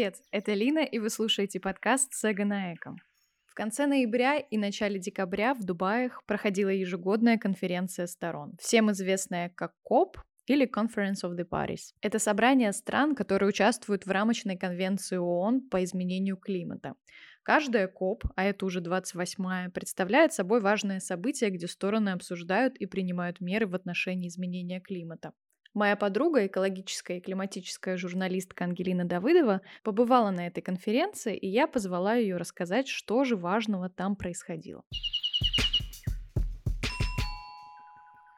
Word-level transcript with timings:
Привет, 0.00 0.22
это 0.30 0.54
Лина, 0.54 0.78
и 0.78 0.98
вы 0.98 1.10
слушаете 1.10 1.60
подкаст 1.60 2.14
«Сега 2.14 2.46
на 2.46 2.72
Эко». 2.72 2.96
В 3.44 3.54
конце 3.54 3.84
ноября 3.84 4.38
и 4.38 4.56
начале 4.56 4.98
декабря 4.98 5.52
в 5.52 5.62
Дубаях 5.62 6.24
проходила 6.24 6.70
ежегодная 6.70 7.36
конференция 7.36 8.06
сторон, 8.06 8.54
всем 8.58 8.90
известная 8.92 9.50
как 9.50 9.74
COP 9.82 10.16
или 10.46 10.66
Conference 10.66 11.22
of 11.22 11.36
the 11.36 11.46
Parties. 11.46 11.92
Это 12.00 12.18
собрание 12.18 12.72
стран, 12.72 13.14
которые 13.14 13.50
участвуют 13.50 14.06
в 14.06 14.10
рамочной 14.10 14.56
конвенции 14.56 15.18
ООН 15.18 15.68
по 15.68 15.84
изменению 15.84 16.38
климата. 16.38 16.94
Каждая 17.42 17.86
COP, 17.86 18.24
а 18.36 18.44
это 18.44 18.64
уже 18.64 18.80
28-я, 18.80 19.68
представляет 19.68 20.32
собой 20.32 20.62
важное 20.62 21.00
событие, 21.00 21.50
где 21.50 21.66
стороны 21.66 22.08
обсуждают 22.08 22.78
и 22.78 22.86
принимают 22.86 23.42
меры 23.42 23.66
в 23.66 23.74
отношении 23.74 24.28
изменения 24.28 24.80
климата. 24.80 25.34
Моя 25.72 25.94
подруга, 25.94 26.46
экологическая 26.46 27.18
и 27.18 27.20
климатическая 27.20 27.96
журналистка 27.96 28.64
Ангелина 28.64 29.04
Давыдова, 29.04 29.60
побывала 29.84 30.30
на 30.30 30.48
этой 30.48 30.62
конференции, 30.62 31.36
и 31.36 31.46
я 31.46 31.68
позвала 31.68 32.14
ее 32.14 32.38
рассказать, 32.38 32.88
что 32.88 33.22
же 33.22 33.36
важного 33.36 33.88
там 33.88 34.16
происходило. 34.16 34.82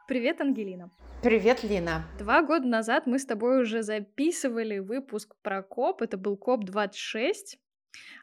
Привет, 0.07 0.43
Ангелина. 0.43 0.91
Привет, 1.23 1.63
Лина. 1.63 2.05
Два 2.19 2.43
года 2.43 2.67
назад 2.67 3.07
мы 3.07 3.19
с 3.19 3.25
тобой 3.25 3.63
уже 3.63 3.83
записывали 3.83 4.79
выпуск 4.79 5.35
про 5.41 5.63
COP. 5.63 6.03
Это 6.03 6.19
был 6.19 6.37
COP-26. 6.37 7.57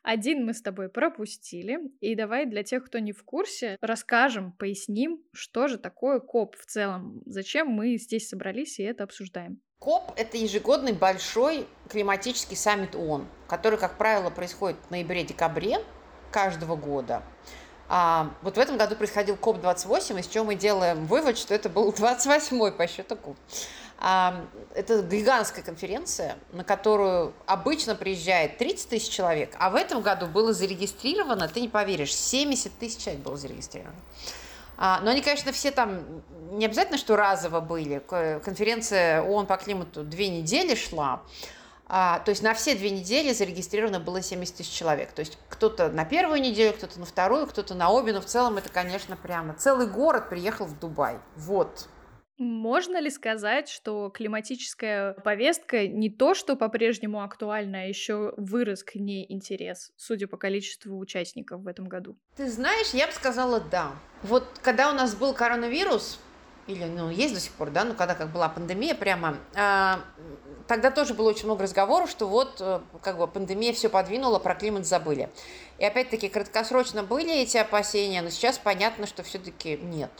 Один 0.03 0.45
мы 0.45 0.53
с 0.53 0.61
тобой 0.61 0.89
пропустили, 0.89 1.79
и 1.99 2.15
давай 2.15 2.45
для 2.45 2.63
тех, 2.63 2.85
кто 2.85 2.99
не 2.99 3.11
в 3.11 3.23
курсе, 3.23 3.77
расскажем, 3.81 4.53
поясним, 4.53 5.21
что 5.33 5.67
же 5.67 5.77
такое 5.77 6.19
COP 6.19 6.55
в 6.55 6.65
целом, 6.65 7.21
зачем 7.25 7.67
мы 7.67 7.97
здесь 7.97 8.29
собрались 8.29 8.79
и 8.79 8.83
это 8.83 9.03
обсуждаем. 9.03 9.61
COP – 9.79 10.17
это 10.17 10.35
ежегодный 10.37 10.91
большой 10.91 11.65
климатический 11.87 12.57
саммит 12.57 12.95
ООН, 12.95 13.27
который, 13.47 13.79
как 13.79 13.97
правило, 13.97 14.29
происходит 14.29 14.77
в 14.87 14.91
ноябре-декабре 14.91 15.77
каждого 16.31 16.75
года. 16.75 17.23
А, 17.87 18.35
вот 18.41 18.57
в 18.57 18.59
этом 18.59 18.77
году 18.77 18.95
происходил 18.95 19.35
COP-28, 19.35 20.19
из 20.19 20.27
чего 20.27 20.43
мы 20.43 20.55
делаем 20.55 21.05
вывод, 21.05 21.37
что 21.37 21.55
это 21.55 21.69
был 21.69 21.91
28-й 21.91 22.71
по 22.73 22.87
счету 22.87 23.15
COP. 23.15 23.37
Это 23.99 25.01
гигантская 25.01 25.63
конференция, 25.63 26.37
на 26.53 26.63
которую 26.63 27.33
обычно 27.45 27.95
приезжает 27.95 28.57
30 28.57 28.89
тысяч 28.89 29.09
человек, 29.09 29.55
а 29.59 29.69
в 29.69 29.75
этом 29.75 30.01
году 30.01 30.27
было 30.27 30.53
зарегистрировано, 30.53 31.49
ты 31.49 31.59
не 31.59 31.67
поверишь, 31.67 32.15
70 32.15 32.79
тысяч 32.79 33.03
человек 33.03 33.21
было 33.21 33.35
зарегистрировано. 33.35 33.99
А, 34.77 35.01
но 35.01 35.11
они, 35.11 35.21
конечно, 35.21 35.51
все 35.51 35.71
там 35.71 36.05
не 36.51 36.65
обязательно, 36.65 36.97
что 36.97 37.17
разово 37.17 37.59
были. 37.59 38.01
Конференция 38.07 39.21
ООН 39.21 39.45
по 39.45 39.57
климату 39.57 40.03
две 40.03 40.29
недели 40.29 40.75
шла. 40.75 41.21
А, 41.91 42.19
то 42.19 42.29
есть 42.29 42.41
на 42.41 42.53
все 42.53 42.75
две 42.75 42.91
недели 42.91 43.33
зарегистрировано 43.33 43.99
было 43.99 44.21
70 44.21 44.55
тысяч 44.55 44.71
человек. 44.71 45.11
То 45.11 45.19
есть 45.19 45.37
кто-то 45.49 45.89
на 45.89 46.05
первую 46.05 46.39
неделю, 46.39 46.73
кто-то 46.73 46.97
на 46.97 47.05
вторую, 47.05 47.45
кто-то 47.47 47.75
на 47.75 47.91
обе. 47.91 48.13
Но 48.13 48.21
в 48.21 48.25
целом 48.25 48.55
это, 48.55 48.69
конечно, 48.69 49.17
прямо 49.17 49.53
целый 49.55 49.87
город 49.87 50.29
приехал 50.29 50.65
в 50.65 50.79
Дубай. 50.79 51.17
Вот. 51.35 51.89
Можно 52.39 53.01
ли 53.01 53.09
сказать, 53.09 53.67
что 53.67 54.09
климатическая 54.09 55.11
повестка 55.11 55.87
не 55.87 56.09
то, 56.09 56.33
что 56.33 56.55
по-прежнему 56.55 57.21
актуальна, 57.21 57.81
а 57.81 57.83
еще 57.83 58.33
вырос 58.37 58.81
к 58.81 58.95
ней 58.95 59.25
интерес, 59.27 59.91
судя 59.97 60.25
по 60.27 60.37
количеству 60.37 60.97
участников 60.97 61.63
в 61.63 61.67
этом 61.67 61.89
году? 61.89 62.15
Ты 62.37 62.49
знаешь, 62.49 62.91
я 62.93 63.07
бы 63.07 63.13
сказала 63.13 63.59
да. 63.59 63.91
Вот 64.23 64.45
когда 64.61 64.89
у 64.89 64.93
нас 64.93 65.15
был 65.15 65.33
коронавирус, 65.33 66.17
или 66.67 66.85
ну, 66.85 67.09
есть 67.09 67.33
до 67.33 67.41
сих 67.41 67.51
пор, 67.51 67.71
да, 67.71 67.83
ну 67.83 67.93
когда 67.93 68.15
как 68.15 68.31
была 68.31 68.47
пандемия 68.47 68.95
прямо, 68.95 69.35
а, 69.53 69.99
тогда 70.69 70.91
тоже 70.91 71.13
было 71.13 71.31
очень 71.31 71.43
много 71.43 71.63
разговоров, 71.63 72.09
что 72.09 72.29
вот 72.29 72.61
э, 72.61 72.79
как 73.01 73.17
бы 73.17 73.27
пандемия 73.27 73.73
все 73.73 73.89
подвинула, 73.89 74.39
про 74.39 74.55
климат 74.55 74.85
забыли. 74.85 75.29
И 75.77 75.83
опять-таки 75.83 76.29
краткосрочно 76.29 77.03
были 77.03 77.41
эти 77.41 77.57
опасения, 77.57 78.21
но 78.21 78.29
сейчас 78.29 78.57
понятно, 78.57 79.07
что 79.07 79.23
все-таки 79.23 79.75
нет. 79.75 80.11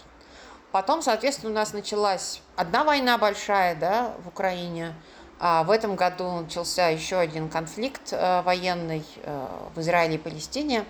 Потом, 0.72 1.02
соответственно, 1.02 1.52
у 1.52 1.56
нас 1.56 1.74
началась 1.74 2.42
одна 2.56 2.84
война 2.84 3.18
большая 3.18 3.76
да, 3.76 4.14
в 4.24 4.28
Украине. 4.28 4.94
А 5.40 5.64
в 5.64 5.72
этом 5.72 5.96
году 5.96 6.42
начался 6.42 6.90
еще 6.90 7.18
один 7.18 7.50
конфликт 7.50 8.12
э, 8.12 8.42
военный 8.42 9.06
э, 9.24 9.48
в 9.74 9.80
Израиле 9.80 10.16
и 10.16 10.18
Палестине. 10.18 10.86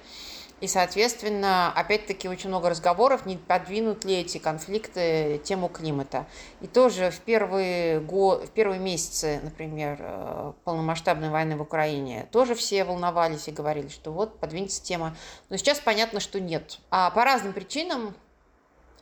И, 0.60 0.68
соответственно, 0.68 1.72
опять-таки 1.72 2.28
очень 2.28 2.50
много 2.50 2.70
разговоров, 2.70 3.26
не 3.26 3.38
подвинут 3.38 4.04
ли 4.04 4.16
эти 4.16 4.40
конфликты 4.40 5.40
тему 5.44 5.70
климата. 5.70 6.26
И 6.60 6.68
тоже 6.68 7.12
в 7.12 7.20
первые, 7.20 8.02
го... 8.02 8.40
в 8.40 8.50
первые 8.50 8.80
месяцы, 8.80 9.40
например, 9.44 9.98
э, 10.02 10.54
полномасштабной 10.66 11.30
войны 11.30 11.56
в 11.56 11.62
Украине, 11.62 12.28
тоже 12.32 12.56
все 12.56 12.84
волновались 12.84 13.48
и 13.48 13.52
говорили, 13.52 13.88
что 13.88 14.12
вот 14.12 14.40
подвинется 14.40 14.84
тема. 14.84 15.16
Но 15.50 15.56
сейчас 15.56 15.80
понятно, 15.80 16.20
что 16.20 16.42
нет. 16.42 16.80
А 16.90 17.12
по 17.12 17.24
разным 17.24 17.54
причинам, 17.54 18.16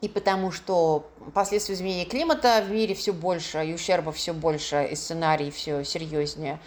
и 0.02 0.08
потому 0.08 0.52
что 0.52 1.10
последствия 1.34 1.76
изменения 1.76 2.06
климата 2.06 2.64
в 2.66 2.72
мире 2.72 2.94
все 2.94 3.14
больше, 3.14 3.66
и 3.66 3.74
ущерба 3.74 4.12
все 4.12 4.34
больше, 4.34 4.88
и 4.92 4.96
сценарий 4.96 5.52
все 5.52 5.84
серьезнее. 5.84 6.60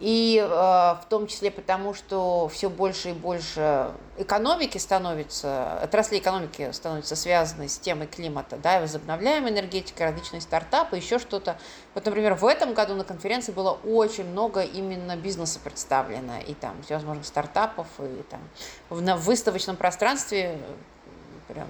И 0.00 0.42
э, 0.42 0.46
в 0.48 1.02
том 1.10 1.26
числе 1.26 1.50
потому, 1.50 1.92
что 1.92 2.48
все 2.48 2.70
больше 2.70 3.10
и 3.10 3.12
больше 3.12 3.90
экономики 4.16 4.78
становится, 4.78 5.78
отрасли 5.82 6.18
экономики 6.18 6.70
становятся 6.72 7.16
связаны 7.16 7.68
с 7.68 7.78
темой 7.78 8.06
климата, 8.06 8.56
да, 8.56 8.78
и 8.78 8.80
возобновляемая 8.80 9.52
энергетика, 9.52 10.04
различные 10.04 10.40
стартапы, 10.40 10.96
еще 10.96 11.18
что-то. 11.18 11.58
Вот, 11.94 12.06
например, 12.06 12.32
в 12.32 12.46
этом 12.46 12.72
году 12.72 12.94
на 12.94 13.04
конференции 13.04 13.52
было 13.52 13.72
очень 13.84 14.24
много 14.24 14.62
именно 14.62 15.16
бизнеса 15.16 15.60
представлено, 15.62 16.38
и 16.46 16.54
там 16.54 16.82
всевозможных 16.82 17.26
стартапов, 17.26 17.86
и 17.98 18.22
там 18.30 18.40
в, 18.88 19.02
в 19.02 19.24
выставочном 19.26 19.76
пространстве 19.76 20.58
прям 21.46 21.68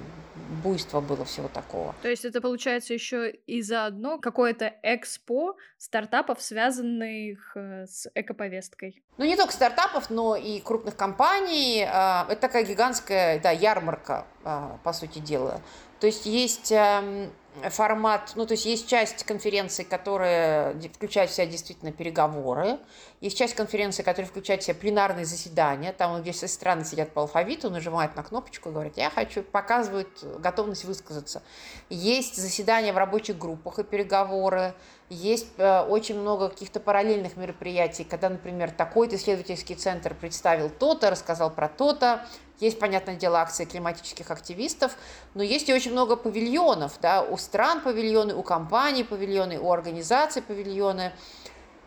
буйство 0.63 1.01
было 1.01 1.25
всего 1.25 1.49
такого. 1.49 1.95
То 2.03 2.09
есть 2.09 2.25
это 2.25 2.41
получается 2.41 2.95
еще 2.95 3.31
и 3.31 3.63
заодно 3.63 4.19
какое-то 4.19 4.75
экспо 4.83 5.57
стартапов, 5.79 6.43
связанных 6.43 7.57
э, 7.57 7.87
с 7.87 8.11
экоповесткой. 8.15 9.03
Ну, 9.17 9.25
не 9.25 9.37
только 9.37 9.53
стартапов, 9.53 10.11
но 10.11 10.37
и 10.37 10.61
крупных 10.61 10.97
компаний. 10.97 11.87
А, 11.87 12.27
это 12.29 12.41
такая 12.41 12.65
гигантская 12.65 13.41
да, 13.41 13.51
ярмарка, 13.51 14.27
а, 14.45 14.79
по 14.83 14.93
сути 14.93 15.19
дела. 15.19 15.61
То 16.01 16.07
есть 16.07 16.25
есть 16.25 16.73
эм, 16.73 17.31
формат, 17.69 18.33
ну, 18.37 18.47
то 18.47 18.53
есть 18.53 18.65
есть 18.65 18.89
часть 18.89 19.25
конференции, 19.25 19.83
которая 19.83 20.75
включает 20.95 21.31
в 21.31 21.35
себя 21.35 21.47
действительно 21.47 21.93
переговоры, 21.93 22.79
есть 23.21 23.37
часть 23.37 23.55
конференции, 23.55 24.03
которая 24.03 24.29
включает 24.29 24.63
в 24.63 24.65
себя 24.65 24.75
пленарные 24.75 25.25
заседания, 25.25 25.93
там, 25.93 26.21
где 26.23 26.33
все 26.33 26.49
страны 26.49 26.85
сидят 26.85 27.13
по 27.13 27.23
алфавиту, 27.23 27.69
нажимают 27.71 28.17
на 28.17 28.23
кнопочку 28.23 28.71
говорят, 28.71 28.97
я 28.97 29.11
хочу, 29.11 29.43
показывают 29.43 30.09
готовность 30.39 30.85
высказаться. 30.85 31.43
Есть 31.89 32.37
заседания 32.37 32.93
в 32.93 32.99
рабочих 32.99 33.37
группах 33.37 33.79
и 33.79 33.85
переговоры, 33.85 34.75
есть 35.11 35.49
э, 35.59 35.81
очень 35.83 36.19
много 36.19 36.49
каких-то 36.49 36.79
параллельных 36.79 37.37
мероприятий, 37.37 38.05
когда, 38.05 38.29
например, 38.29 38.71
такой-то 38.71 39.17
исследовательский 39.17 39.75
центр 39.75 40.15
представил 40.15 40.71
то-то, 40.71 41.11
рассказал 41.11 41.51
про 41.51 41.69
то-то, 41.69 42.25
есть, 42.61 42.79
понятное 42.79 43.17
дело, 43.17 43.41
акции 43.41 43.65
климатических 43.65 44.31
активистов, 44.31 44.97
но 45.35 45.43
есть 45.43 45.69
и 45.69 45.75
очень 45.75 45.93
много 45.93 46.17
павильонов, 46.17 46.93
да, 47.01 47.23
у 47.23 47.37
стран 47.37 47.81
павильоны, 47.81 48.35
у 48.35 48.43
компаний 48.43 49.03
павильоны, 49.03 49.59
у 49.59 49.73
организаций 49.73 50.43
павильоны. 50.43 51.13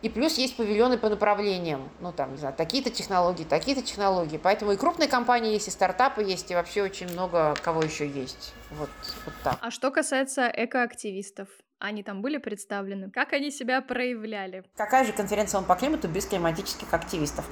И 0.02 0.10
плюс 0.10 0.36
есть 0.36 0.56
павильоны 0.58 0.98
по 0.98 1.08
направлениям, 1.08 1.88
ну 2.00 2.12
там, 2.12 2.32
не 2.32 2.36
знаю, 2.36 2.54
такие-то 2.54 2.90
технологии, 2.90 3.44
такие-то 3.44 3.80
технологии. 3.80 4.36
Поэтому 4.36 4.72
и 4.72 4.76
крупные 4.76 5.08
компании 5.08 5.54
есть, 5.54 5.68
и 5.68 5.70
стартапы 5.70 6.22
есть, 6.22 6.50
и 6.50 6.54
вообще 6.54 6.82
очень 6.82 7.08
много 7.08 7.56
кого 7.62 7.80
еще 7.80 8.06
есть. 8.06 8.52
Вот, 8.72 8.90
вот 9.24 9.34
так. 9.42 9.56
А 9.62 9.70
что 9.70 9.90
касается 9.90 10.52
экоактивистов, 10.54 11.48
они 11.84 12.02
там 12.02 12.22
были 12.22 12.38
представлены? 12.38 13.10
Как 13.10 13.32
они 13.32 13.50
себя 13.50 13.80
проявляли? 13.80 14.64
Какая 14.76 15.04
же 15.04 15.12
конференция 15.12 15.58
«Он 15.58 15.64
по 15.64 15.74
климату» 15.74 16.08
без 16.08 16.26
климатических 16.26 16.92
активистов? 16.92 17.44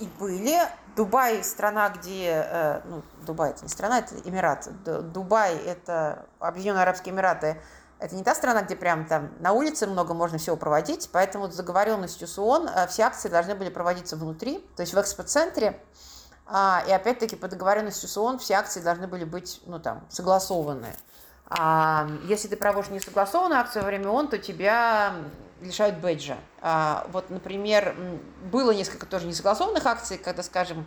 И 0.00 0.08
были. 0.18 0.58
Дубай– 0.96 1.42
страна, 1.44 1.88
где... 1.90 2.44
Э, 2.44 2.80
ну, 2.84 3.02
Дубай– 3.24 3.50
это 3.52 3.62
не 3.62 3.68
страна, 3.68 4.00
это 4.00 4.16
Эмират. 4.28 4.68
Дубай– 5.12 5.56
это 5.66 6.26
Объединенные 6.40 6.82
Арабские 6.82 7.14
Эмираты. 7.14 7.60
Это 8.00 8.14
не 8.14 8.24
та 8.24 8.34
страна, 8.34 8.62
где 8.62 8.76
прям 8.76 9.06
там 9.06 9.32
на 9.40 9.52
улице 9.52 9.86
много 9.86 10.14
можно 10.14 10.38
всего 10.38 10.56
проводить, 10.56 11.08
поэтому 11.12 11.50
с 11.50 11.56
договоренностью 11.56 12.28
с 12.28 12.38
ООН 12.38 12.68
э, 12.68 12.86
все 12.88 13.04
акции 13.04 13.28
должны 13.28 13.54
были 13.54 13.70
проводиться 13.70 14.16
внутри, 14.16 14.58
то 14.76 14.82
есть 14.82 14.94
в 14.94 15.00
экспоцентре. 15.00 15.80
А, 16.46 16.82
и 16.88 16.90
опять-таки 16.90 17.36
по 17.36 17.46
договоренности 17.46 18.06
с 18.06 18.16
ООН 18.16 18.38
все 18.38 18.54
акции 18.54 18.80
должны 18.80 19.06
были 19.06 19.24
быть, 19.24 19.60
ну 19.66 19.78
там, 19.78 20.04
согласованные. 20.08 20.94
А 21.50 22.08
если 22.24 22.48
ты 22.48 22.56
проводишь 22.56 22.90
несогласованную 22.90 23.60
акцию 23.60 23.82
во 23.82 23.88
время 23.88 24.08
ООН, 24.08 24.28
то 24.28 24.38
тебя 24.38 25.14
лишают 25.60 25.96
бейджа. 25.98 26.36
А, 26.60 27.06
вот, 27.10 27.30
например, 27.30 27.94
было 28.52 28.70
несколько 28.72 29.06
тоже 29.06 29.26
несогласованных 29.26 29.84
акций, 29.86 30.18
когда, 30.18 30.42
скажем, 30.42 30.86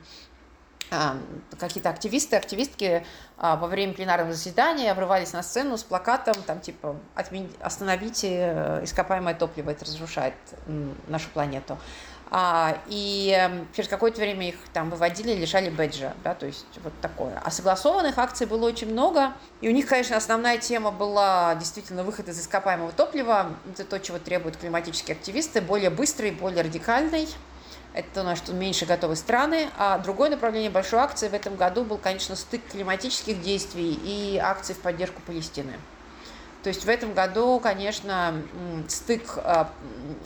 а, 0.94 1.18
какие-то 1.58 1.90
активисты, 1.90 2.36
активистки 2.36 3.06
а, 3.38 3.56
во 3.56 3.68
время 3.68 3.94
пленарного 3.94 4.34
заседания 4.34 4.92
обрывались 4.92 5.34
на 5.34 5.42
сцену 5.42 5.78
с 5.78 5.84
плакатом, 5.84 6.36
там 6.46 6.60
типа 6.60 6.98
«Остановите 7.62 8.28
э, 8.30 8.84
ископаемое 8.84 9.34
топливо, 9.34 9.70
это 9.70 9.86
разрушает 9.86 10.36
нашу 11.08 11.30
планету». 11.30 11.78
А, 12.34 12.78
и 12.88 13.36
эм, 13.38 13.68
через 13.76 13.90
какое-то 13.90 14.22
время 14.22 14.48
их 14.48 14.56
там 14.72 14.90
выводили, 14.90 15.34
лишали 15.34 15.70
бэджа, 15.70 16.14
да, 16.24 16.34
то 16.34 16.46
есть 16.46 16.66
вот 16.82 16.94
такое. 17.02 17.38
А 17.44 17.52
согласованных 17.52 18.18
акций 18.18 18.48
было 18.48 18.68
очень 18.68 18.90
много, 18.90 19.34
и 19.60 19.68
у 19.68 19.74
них, 19.74 19.86
конечно, 19.86 20.16
основная 20.16 20.58
тема 20.58 20.92
была 20.92 21.56
действительно 21.56 22.06
выход 22.06 22.30
из 22.30 22.40
ископаемого 22.40 22.94
топлива, 22.94 23.50
это 23.70 23.84
то, 23.84 24.00
чего 24.00 24.18
требуют 24.18 24.56
климатические 24.56 25.16
активисты, 25.18 25.60
более 25.60 25.90
быстрый, 25.90 26.32
более 26.32 26.64
радикальный, 26.64 27.28
это 27.94 28.08
то, 28.14 28.24
на 28.24 28.38
что 28.38 28.54
меньше 28.54 28.86
готовы 28.86 29.18
страны. 29.18 29.70
А 29.78 29.98
другое 29.98 30.30
направление 30.30 30.70
большой 30.70 31.00
акции 31.00 31.28
в 31.28 31.34
этом 31.34 31.58
году 31.58 31.84
был, 31.84 31.98
конечно, 31.98 32.38
стык 32.38 32.62
климатических 32.72 33.42
действий 33.42 34.00
и 34.06 34.38
акций 34.38 34.74
в 34.74 34.80
поддержку 34.80 35.22
Палестины. 35.28 35.74
То 36.64 36.70
есть 36.70 36.86
в 36.86 36.90
этом 36.90 37.14
году, 37.14 37.60
конечно, 37.60 38.42
стык 38.88 39.38
а, 39.38 39.72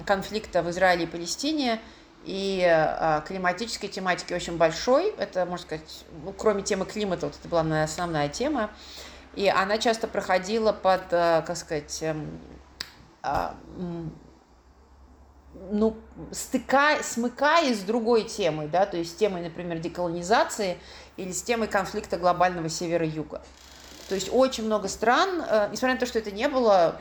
конфликта 0.05 0.61
в 0.61 0.69
Израиле 0.69 1.05
и 1.05 1.07
Палестине 1.07 1.79
и 2.25 2.61
а, 2.67 3.21
климатической 3.21 3.87
тематики 3.87 4.33
очень 4.33 4.57
большой. 4.57 5.11
Это, 5.17 5.45
можно 5.45 5.65
сказать, 5.65 6.05
ну, 6.23 6.33
кроме 6.33 6.61
темы 6.63 6.85
климата, 6.85 7.27
вот 7.27 7.35
это 7.39 7.47
была 7.47 7.83
основная 7.83 8.27
тема. 8.27 8.71
И 9.35 9.47
она 9.47 9.77
часто 9.77 10.07
проходила 10.07 10.73
под, 10.73 11.03
а, 11.11 11.41
как 11.41 11.55
сказать, 11.55 12.03
эм, 12.03 12.39
ну, 15.71 15.95
стыка, 16.31 17.01
смыкаясь 17.01 17.79
с 17.79 17.83
другой 17.83 18.23
темой, 18.23 18.67
да, 18.67 18.85
то 18.85 18.97
есть 18.97 19.11
с 19.11 19.15
темой, 19.15 19.41
например, 19.41 19.79
деколонизации 19.79 20.77
или 21.15 21.31
с 21.31 21.41
темой 21.43 21.67
конфликта 21.67 22.17
глобального 22.17 22.67
севера-юга. 22.67 23.41
То 24.09 24.15
есть 24.15 24.29
очень 24.31 24.65
много 24.65 24.87
стран, 24.87 25.41
э, 25.41 25.69
несмотря 25.71 25.95
на 25.95 25.99
то, 25.99 26.05
что 26.05 26.19
это 26.19 26.31
не 26.31 26.47
было 26.47 26.99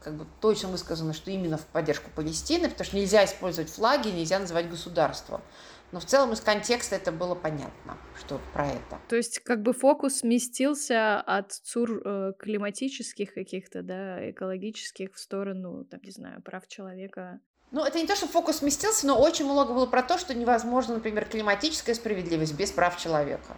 как 0.00 0.14
бы 0.14 0.26
точно 0.40 0.68
высказано, 0.68 1.12
что 1.12 1.30
именно 1.30 1.58
в 1.58 1.66
поддержку 1.66 2.10
Палестины, 2.14 2.68
потому 2.68 2.84
что 2.84 2.96
нельзя 2.96 3.24
использовать 3.24 3.70
флаги, 3.70 4.08
нельзя 4.08 4.38
называть 4.38 4.70
государством. 4.70 5.42
Но 5.90 6.00
в 6.00 6.04
целом 6.04 6.32
из 6.32 6.40
контекста 6.40 6.96
это 6.96 7.10
было 7.12 7.34
понятно, 7.34 7.96
что 8.18 8.40
про 8.52 8.66
это. 8.66 8.98
То 9.08 9.16
есть 9.16 9.38
как 9.40 9.62
бы 9.62 9.72
фокус 9.72 10.18
сместился 10.18 11.20
от 11.20 11.52
цур 11.52 12.02
э, 12.04 12.32
климатических 12.38 13.32
каких-то, 13.32 13.82
да, 13.82 14.30
экологических 14.30 15.14
в 15.14 15.18
сторону, 15.18 15.84
там, 15.84 16.00
не 16.02 16.10
знаю, 16.10 16.42
прав 16.42 16.68
человека. 16.68 17.40
Ну, 17.70 17.84
это 17.84 17.98
не 17.98 18.06
то, 18.06 18.16
что 18.16 18.26
фокус 18.26 18.58
сместился, 18.58 19.06
но 19.06 19.18
очень 19.18 19.46
много 19.46 19.72
было 19.72 19.86
про 19.86 20.02
то, 20.02 20.18
что 20.18 20.34
невозможно, 20.34 20.94
например, 20.94 21.26
климатическая 21.26 21.94
справедливость 21.94 22.54
без 22.54 22.70
прав 22.70 22.98
человека. 22.98 23.56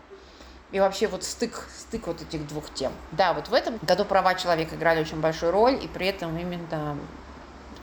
И 0.72 0.78
вообще 0.78 1.08
вот 1.08 1.24
стык, 1.24 1.66
стык 1.76 2.06
вот 2.06 2.22
этих 2.22 2.46
двух 2.46 2.72
тем. 2.74 2.92
Да, 3.12 3.32
вот 3.32 3.48
в 3.48 3.54
этом 3.54 3.78
году 3.82 4.04
права 4.04 4.34
человека 4.34 4.76
играли 4.76 5.00
очень 5.00 5.20
большую 5.20 5.52
роль, 5.52 5.82
и 5.82 5.88
при 5.88 6.06
этом 6.06 6.36
именно 6.38 6.96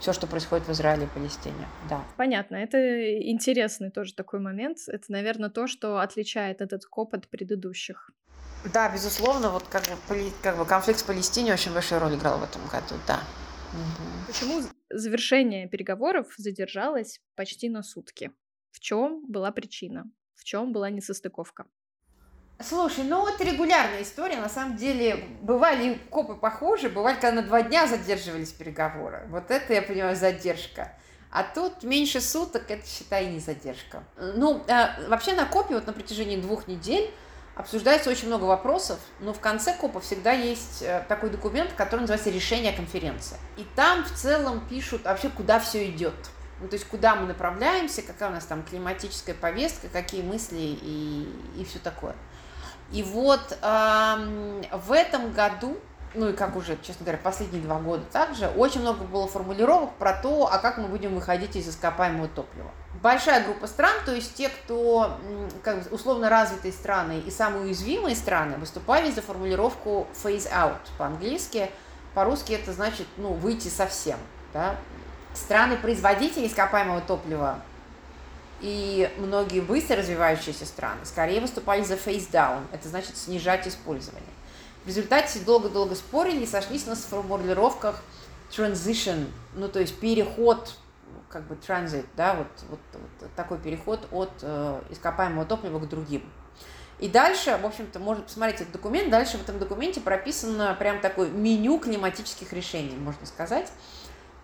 все, 0.00 0.12
что 0.12 0.26
происходит 0.26 0.66
в 0.66 0.72
Израиле 0.72 1.04
и 1.04 1.08
Палестине. 1.08 1.68
Да. 1.88 2.02
Понятно. 2.16 2.56
Это 2.56 2.78
интересный 3.28 3.90
тоже 3.90 4.14
такой 4.14 4.40
момент. 4.40 4.78
Это, 4.86 5.10
наверное, 5.10 5.50
то, 5.50 5.66
что 5.66 5.98
отличает 5.98 6.60
этот 6.60 6.86
коп 6.86 7.14
от 7.14 7.28
предыдущих. 7.28 8.10
Да, 8.72 8.90
безусловно, 8.92 9.50
вот 9.50 9.64
как 9.68 9.84
как 10.42 10.56
бы 10.56 10.64
конфликт 10.64 11.00
с 11.00 11.02
Палестиной 11.02 11.52
очень 11.52 11.72
большую 11.72 12.00
роль 12.00 12.14
играл 12.14 12.38
в 12.38 12.44
этом 12.44 12.62
году, 12.66 12.94
да. 13.06 13.20
Угу. 13.72 14.26
Почему 14.26 14.62
завершение 14.90 15.68
переговоров 15.68 16.32
задержалось 16.36 17.20
почти 17.36 17.68
на 17.68 17.82
сутки? 17.82 18.32
В 18.70 18.80
чем 18.80 19.24
была 19.28 19.50
причина? 19.52 20.10
В 20.34 20.44
чем 20.44 20.72
была 20.72 20.90
несостыковка? 20.90 21.66
Слушай, 22.60 23.04
ну 23.04 23.28
это 23.28 23.44
регулярная 23.44 24.02
история. 24.02 24.36
На 24.36 24.48
самом 24.48 24.76
деле, 24.76 25.28
бывали 25.42 26.00
копы 26.10 26.34
похожи, 26.34 26.88
бывали, 26.88 27.14
когда 27.14 27.40
на 27.40 27.42
два 27.42 27.62
дня 27.62 27.86
задерживались 27.86 28.50
переговоры. 28.50 29.26
Вот 29.28 29.50
это, 29.52 29.72
я 29.72 29.82
понимаю, 29.82 30.16
задержка. 30.16 30.92
А 31.30 31.44
тут 31.44 31.84
меньше 31.84 32.20
суток, 32.20 32.64
это, 32.68 32.84
считай, 32.84 33.26
не 33.26 33.38
задержка. 33.38 34.02
Ну, 34.16 34.64
э, 34.66 35.08
вообще 35.08 35.34
на 35.34 35.44
копе 35.44 35.74
вот 35.74 35.86
на 35.86 35.92
протяжении 35.92 36.40
двух 36.40 36.66
недель 36.66 37.12
обсуждается 37.54 38.10
очень 38.10 38.26
много 38.26 38.44
вопросов, 38.44 38.98
но 39.20 39.32
в 39.32 39.38
конце 39.38 39.74
КОПа 39.74 40.00
всегда 40.00 40.32
есть 40.32 40.82
э, 40.82 41.04
такой 41.08 41.30
документ, 41.30 41.72
который 41.74 42.00
называется 42.00 42.30
«Решение 42.30 42.72
конференции». 42.72 43.36
И 43.56 43.66
там 43.76 44.04
в 44.04 44.12
целом 44.12 44.66
пишут 44.68 45.04
вообще, 45.04 45.28
куда 45.28 45.60
все 45.60 45.88
идет. 45.90 46.14
Ну, 46.60 46.66
то 46.66 46.74
есть, 46.74 46.86
куда 46.86 47.14
мы 47.14 47.26
направляемся, 47.26 48.02
какая 48.02 48.30
у 48.30 48.32
нас 48.32 48.44
там 48.44 48.64
климатическая 48.64 49.34
повестка, 49.34 49.88
какие 49.88 50.22
мысли 50.22 50.56
и, 50.58 51.28
и 51.56 51.64
все 51.64 51.78
такое. 51.78 52.16
И 52.92 53.02
вот 53.02 53.58
эм, 53.62 54.62
в 54.72 54.92
этом 54.92 55.32
году 55.32 55.76
ну 56.14 56.30
и 56.30 56.32
как 56.32 56.56
уже, 56.56 56.78
честно 56.82 57.04
говоря, 57.04 57.20
последние 57.22 57.62
два 57.62 57.78
года 57.78 58.02
также, 58.10 58.48
очень 58.48 58.80
много 58.80 59.04
было 59.04 59.28
формулировок 59.28 59.94
про 59.94 60.14
то, 60.14 60.48
а 60.50 60.58
как 60.58 60.78
мы 60.78 60.88
будем 60.88 61.14
выходить 61.14 61.56
из 61.56 61.68
ископаемого 61.68 62.28
топлива. 62.28 62.70
Большая 63.02 63.44
группа 63.44 63.66
стран, 63.66 63.94
то 64.04 64.14
есть 64.14 64.34
те, 64.34 64.48
кто 64.48 65.18
как 65.62 65.82
бы, 65.82 65.90
условно 65.90 66.28
развитые 66.28 66.72
страны 66.72 67.20
и 67.24 67.30
самые 67.30 67.66
уязвимые 67.66 68.16
страны, 68.16 68.56
выступали 68.56 69.10
за 69.10 69.22
формулировку 69.22 70.08
phase 70.14 70.50
out 70.50 70.78
по-английски. 70.96 71.70
По-русски 72.14 72.54
это 72.54 72.72
значит, 72.72 73.06
ну, 73.16 73.34
выйти 73.34 73.68
совсем. 73.68 74.18
Да? 74.52 74.74
Страны-производители 75.34 76.46
ископаемого 76.48 77.00
топлива 77.02 77.60
и 78.60 79.10
многие 79.18 79.60
быстро 79.60 79.96
развивающиеся 79.96 80.66
страны 80.66 81.04
скорее 81.04 81.40
выступали 81.40 81.82
за 81.82 81.94
down, 81.94 82.62
это 82.72 82.88
значит 82.88 83.16
снижать 83.16 83.66
использование. 83.66 84.28
В 84.84 84.88
результате 84.88 85.40
долго-долго 85.40 85.94
спорили 85.94 86.44
и 86.44 86.46
сошлись 86.46 86.86
на 86.86 86.96
формулировках 86.96 88.02
transition, 88.50 89.26
ну 89.54 89.68
то 89.68 89.80
есть 89.80 89.98
переход, 90.00 90.74
как 91.28 91.46
бы 91.46 91.56
транзит, 91.56 92.06
да, 92.16 92.34
вот, 92.34 92.46
вот, 92.70 92.80
вот 92.92 93.30
такой 93.36 93.58
переход 93.58 94.08
от 94.10 94.32
э, 94.42 94.80
ископаемого 94.90 95.44
топлива 95.44 95.78
к 95.78 95.88
другим. 95.88 96.22
И 96.98 97.08
дальше, 97.08 97.58
в 97.62 97.66
общем-то, 97.66 98.00
можно 98.00 98.24
посмотреть 98.24 98.62
этот 98.62 98.72
документ. 98.72 99.10
Дальше 99.10 99.38
в 99.38 99.42
этом 99.42 99.58
документе 99.58 100.00
прописано 100.00 100.74
прям 100.78 101.00
такое 101.00 101.28
меню 101.28 101.78
климатических 101.78 102.52
решений, 102.52 102.96
можно 102.96 103.24
сказать. 103.24 103.70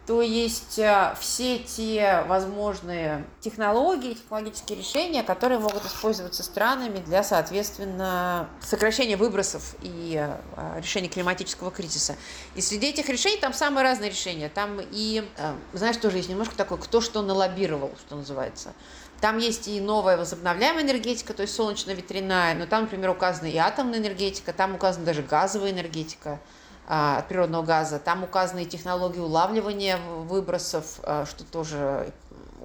То 0.07 0.21
есть 0.21 0.79
э, 0.79 1.15
все 1.19 1.59
те 1.59 2.25
возможные 2.29 3.25
технологии, 3.41 4.13
технологические 4.13 4.77
решения, 4.77 5.23
которые 5.23 5.59
могут 5.59 5.87
использоваться 5.87 6.43
странами 6.43 6.99
для, 6.99 7.23
соответственно, 7.25 8.51
сокращения 8.61 9.17
выбросов 9.17 9.75
и 9.81 10.23
э, 10.57 10.81
решения 10.81 11.09
климатического 11.09 11.71
кризиса. 11.71 12.17
И 12.55 12.61
среди 12.61 12.89
этих 12.89 13.09
решений 13.09 13.39
там 13.39 13.55
самые 13.55 13.83
разные 13.83 14.11
решения. 14.11 14.51
Там 14.51 14.79
и, 14.79 15.27
э, 15.39 15.55
знаешь, 15.73 15.97
тоже 15.97 16.19
есть 16.19 16.29
немножко 16.29 16.55
такое, 16.55 16.77
кто 16.77 17.01
что 17.01 17.23
налоббировал, 17.23 17.93
что 18.07 18.17
называется. 18.17 18.75
Там 19.23 19.39
есть 19.39 19.69
и 19.69 19.81
новая 19.81 20.19
возобновляемая 20.19 20.85
энергетика, 20.85 21.33
то 21.33 21.43
есть 21.43 21.55
солнечно-ветряная, 21.55 22.55
но 22.57 22.67
там, 22.67 22.83
например, 22.83 23.09
указана 23.09 23.47
и 23.47 23.57
атомная 23.57 24.01
энергетика, 24.01 24.53
там 24.53 24.75
указана 24.75 25.07
даже 25.07 25.23
газовая 25.23 25.71
энергетика– 25.71 26.41
от 26.87 27.29
природного 27.29 27.63
газа. 27.63 27.99
Там 27.99 28.25
указаны 28.25 28.65
технологии 28.65 29.21
улавливания 29.21 29.97
выбросов, 29.97 31.01
а, 31.03 31.25
что 31.27 31.45
тоже 31.45 32.13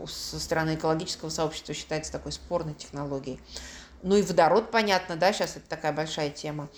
со 0.08 0.40
стороны 0.40 0.76
экологического 0.76 1.30
сообщества 1.30 1.74
считается 1.74 2.12
такой 2.12 2.32
спорной 2.32 2.74
технологией. 2.74 3.40
Ну 4.02 4.16
и 4.16 4.22
водород, 4.22 4.72
понятно, 4.72 5.16
да, 5.16 5.34
сейчас 5.34 5.58
это 5.58 5.68
такая 5.68 5.92
большая 5.92 6.30
тема. 6.30 6.70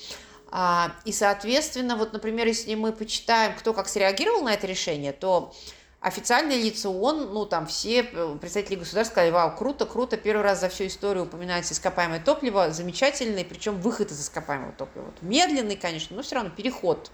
А, 0.51 0.93
и, 1.05 1.11
соответственно, 1.11 1.95
вот, 1.95 2.13
например, 2.13 2.47
если 2.47 2.75
мы 2.75 2.91
почитаем, 2.91 3.55
кто 3.55 3.73
как 3.73 3.87
среагировал 3.87 4.41
на 4.41 4.53
это 4.53 4.67
решение, 4.67 5.13
то 5.13 5.53
официальные 6.01 6.61
лица 6.61 6.89
ООН, 6.89 7.31
ну, 7.31 7.45
там 7.45 7.67
все 7.67 8.03
представители 8.03 8.75
государств 8.75 9.13
сказали, 9.13 9.31
вау, 9.31 9.55
круто, 9.55 9.85
круто, 9.85 10.17
первый 10.17 10.41
раз 10.41 10.59
за 10.59 10.67
всю 10.67 10.87
историю 10.87 11.25
упоминается 11.25 11.73
ископаемое 11.73 12.19
топливо, 12.19 12.71
замечательный, 12.71 13.45
причем 13.45 13.79
выход 13.79 14.11
из 14.11 14.19
ископаемого 14.19 14.73
топлива. 14.73 15.05
Вот 15.05 15.21
медленный, 15.21 15.75
конечно, 15.75 16.15
но 16.15 16.23
все 16.23 16.35
равно 16.35 16.49
переход 16.49 17.11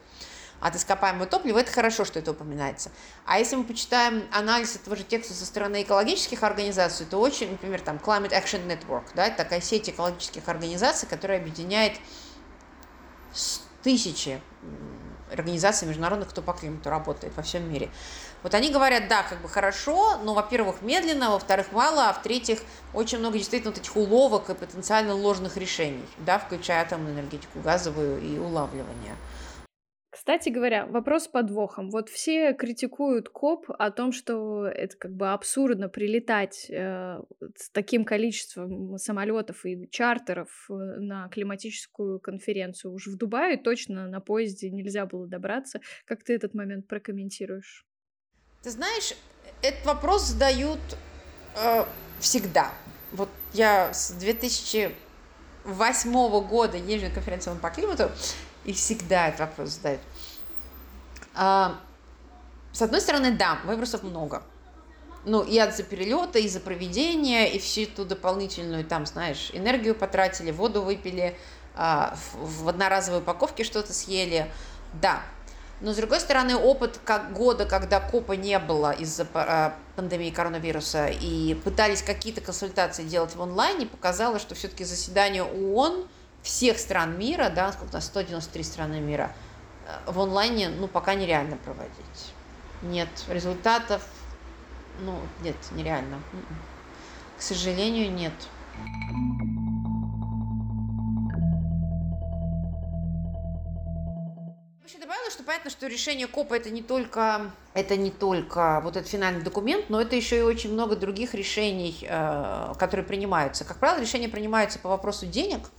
от 0.61 0.75
ископаемого 0.75 1.27
топлива, 1.27 1.59
это 1.59 1.71
хорошо, 1.71 2.05
что 2.05 2.17
это 2.17 2.31
упоминается. 2.31 2.89
А 3.25 3.37
если 3.39 3.57
мы 3.57 3.65
почитаем 3.65 4.23
анализ 4.31 4.75
этого 4.77 4.95
же 4.95 5.03
текста 5.03 5.33
со 5.33 5.45
стороны 5.45 5.83
экологических 5.83 6.41
организаций, 6.41 7.05
то 7.05 7.19
очень, 7.19 7.51
например, 7.51 7.81
там 7.81 7.97
Climate 7.97 8.31
Action 8.31 8.65
Network, 8.65 9.03
да, 9.15 9.27
это 9.27 9.37
такая 9.37 9.59
сеть 9.59 9.89
экологических 9.89 10.47
организаций, 10.47 11.07
которая 11.07 11.39
объединяет 11.39 11.99
тысячи 13.83 14.41
организаций 15.31 15.87
международных, 15.87 16.29
кто 16.29 16.41
по 16.41 16.53
климату 16.53 16.89
работает 16.89 17.35
во 17.35 17.43
всем 17.43 17.69
мире. 17.71 17.91
Вот 18.43 18.53
они 18.53 18.71
говорят, 18.71 19.07
да, 19.07 19.23
как 19.23 19.41
бы 19.41 19.49
хорошо, 19.49 20.17
но, 20.23 20.33
во-первых, 20.33 20.81
медленно, 20.81 21.31
во-вторых, 21.31 21.71
мало, 21.71 22.09
а 22.09 22.13
в-третьих, 22.13 22.59
очень 22.93 23.19
много 23.19 23.37
действительно 23.37 23.71
вот 23.71 23.79
этих 23.79 23.95
уловок 23.95 24.49
и 24.49 24.53
потенциально 24.53 25.13
ложных 25.13 25.57
решений, 25.57 26.05
да, 26.19 26.39
включая 26.39 26.83
атомную 26.83 27.15
энергетику, 27.15 27.59
газовую 27.59 28.21
и 28.21 28.37
улавливание. 28.37 29.15
Кстати 30.17 30.49
говоря, 30.49 30.87
вопрос 30.87 31.25
с 31.25 31.27
подвохом. 31.27 31.89
Вот 31.89 32.09
все 32.09 32.53
критикуют 32.53 33.29
КОП 33.29 33.69
о 33.69 33.91
том, 33.91 34.11
что 34.11 34.65
это 34.65 34.97
как 34.97 35.15
бы 35.15 35.31
абсурдно 35.31 35.89
прилетать 35.89 36.69
э, 36.69 37.19
с 37.55 37.69
таким 37.69 38.03
количеством 38.03 38.97
самолетов 38.97 39.63
и 39.65 39.87
чартеров 39.91 40.49
э, 40.69 40.73
на 40.73 41.29
климатическую 41.29 42.19
конференцию. 42.19 42.93
Уж 42.93 43.07
в 43.07 43.17
Дубае 43.17 43.57
точно 43.57 44.07
на 44.07 44.19
поезде 44.19 44.71
нельзя 44.71 45.05
было 45.05 45.27
добраться. 45.27 45.81
Как 46.05 46.23
ты 46.23 46.33
этот 46.33 46.55
момент 46.55 46.87
прокомментируешь? 46.87 47.85
Ты 48.63 48.71
знаешь, 48.71 49.13
этот 49.61 49.85
вопрос 49.85 50.23
задают 50.23 50.79
э, 51.55 51.85
всегда. 52.19 52.71
Вот 53.11 53.29
я 53.53 53.93
с 53.93 54.11
2008 54.11 56.47
года 56.47 56.77
езжу 56.77 57.05
на 57.05 57.11
конференцию 57.11 57.55
по 57.57 57.69
климату, 57.69 58.11
и 58.65 58.73
всегда 58.73 59.29
этот 59.29 59.41
вопрос 59.41 59.69
задают. 59.69 60.01
А, 61.35 61.79
с 62.73 62.81
одной 62.81 62.99
стороны, 62.99 63.31
да, 63.31 63.59
выбросов 63.65 64.03
много. 64.03 64.43
Ну, 65.23 65.43
и 65.43 65.57
от 65.57 65.75
за 65.75 65.83
перелета, 65.83 66.39
и 66.39 66.47
за 66.47 66.59
проведения, 66.59 67.51
и 67.51 67.59
всю 67.59 67.81
эту 67.81 68.05
дополнительную, 68.05 68.85
там, 68.85 69.05
знаешь, 69.05 69.51
энергию 69.53 69.93
потратили, 69.93 70.51
воду 70.51 70.81
выпили, 70.81 71.37
а, 71.75 72.17
в 72.33 72.67
одноразовой 72.67 73.19
упаковке 73.19 73.63
что-то 73.63 73.93
съели. 73.93 74.51
Да, 74.93 75.21
но, 75.79 75.93
с 75.93 75.95
другой 75.95 76.19
стороны, 76.19 76.55
опыт 76.55 76.99
как 77.05 77.33
года, 77.33 77.65
когда 77.65 77.99
КОПа 77.99 78.33
не 78.33 78.57
было 78.57 78.91
из-за 78.91 79.27
а, 79.33 79.75
пандемии 79.95 80.31
коронавируса, 80.31 81.07
и 81.07 81.53
пытались 81.53 82.01
какие-то 82.01 82.41
консультации 82.41 83.03
делать 83.03 83.35
в 83.35 83.41
онлайне, 83.41 83.85
показало, 83.85 84.39
что 84.39 84.55
все-таки 84.55 84.83
заседание 84.83 85.43
ООН 85.43 86.07
всех 86.41 86.79
стран 86.79 87.17
мира, 87.19 87.49
да, 87.49 87.71
сколько 87.71 87.91
у 87.91 87.93
нас, 87.93 88.05
193 88.05 88.63
страны 88.63 88.99
мира, 88.99 89.31
э, 89.85 90.11
в 90.11 90.19
онлайне, 90.19 90.69
ну, 90.69 90.87
пока 90.87 91.13
нереально 91.13 91.57
проводить. 91.57 92.33
Нет 92.81 93.09
результатов, 93.27 94.01
ну, 95.01 95.19
нет, 95.41 95.55
нереально. 95.71 96.15
М-м. 96.15 96.57
К 97.37 97.41
сожалению, 97.41 98.11
нет. 98.11 98.33
Еще 98.77 98.83
добавила, 99.11 99.56
понятно, 105.47 105.71
что 105.71 105.87
решение 105.87 106.27
КОПа 106.27 106.55
это 106.55 106.69
не 106.69 106.83
только 106.83 107.51
это 107.73 107.95
не 107.95 108.11
только 108.11 108.81
вот 108.83 108.97
этот 108.97 109.09
финальный 109.09 109.41
документ, 109.41 109.89
но 109.89 110.01
это 110.01 110.15
еще 110.15 110.37
и 110.39 110.41
очень 110.41 110.73
много 110.73 110.95
других 110.95 111.33
решений, 111.33 111.97
э, 112.01 112.73
которые 112.77 113.05
принимаются. 113.05 113.63
Как 113.63 113.77
правило, 113.77 114.01
решения 114.01 114.27
принимаются 114.27 114.77
по 114.77 114.89
вопросу 114.89 115.25
денег, 115.25 115.69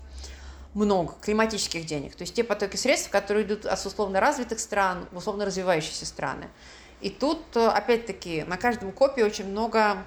много 0.75 1.15
климатических 1.21 1.85
денег, 1.85 2.15
то 2.15 2.23
есть 2.23 2.35
те 2.35 2.45
потоки 2.45 2.77
средств, 2.77 3.11
которые 3.11 3.45
идут 3.45 3.67
от 3.67 3.85
условно 3.85 4.21
развитых 4.21 4.61
стран 4.61 5.07
в 5.13 5.19
условно 5.19 5.45
развивающиеся 5.45 6.07
страны. 6.07 6.49
И 7.01 7.11
тут, 7.11 7.41
э, 7.55 7.67
опять-таки, 7.67 8.45
на 8.45 8.57
каждом 8.57 8.91
копии 8.91 9.23
очень 9.23 9.47
много 9.47 9.99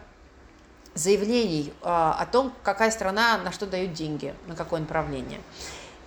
заявлений 0.96 1.72
э, 1.82 1.86
о 1.86 2.25
том, 2.32 2.51
какая 2.63 2.89
страна 2.89 3.38
на 3.38 3.51
что 3.51 3.68
дает 3.68 3.94
деньги, 3.94 4.34
на 4.48 4.56
какое 4.56 4.80
направление. 4.80 5.39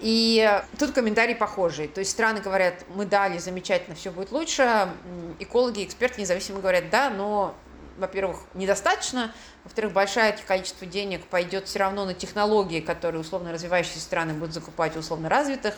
И 0.04 0.60
тут 0.78 0.92
комментарии 0.92 1.32
похожие. 1.32 1.88
То 1.88 2.00
есть 2.00 2.10
страны 2.10 2.42
говорят, 2.42 2.84
мы 2.94 3.06
дали, 3.06 3.38
замечательно, 3.38 3.96
все 3.96 4.10
будет 4.10 4.32
лучше. 4.32 4.90
Экологи, 5.38 5.82
эксперты 5.82 6.20
независимо 6.20 6.60
говорят, 6.60 6.90
да, 6.90 7.08
но, 7.08 7.54
во-первых, 7.96 8.40
недостаточно. 8.52 9.32
Во-вторых, 9.64 9.94
большое 9.94 10.36
количество 10.46 10.86
денег 10.86 11.24
пойдет 11.24 11.68
все 11.68 11.78
равно 11.78 12.04
на 12.04 12.12
технологии, 12.12 12.80
которые 12.80 13.22
условно 13.22 13.50
развивающиеся 13.50 14.00
страны 14.00 14.34
будут 14.34 14.52
закупать 14.52 14.94
у 14.94 14.98
условно 14.98 15.30
развитых, 15.30 15.74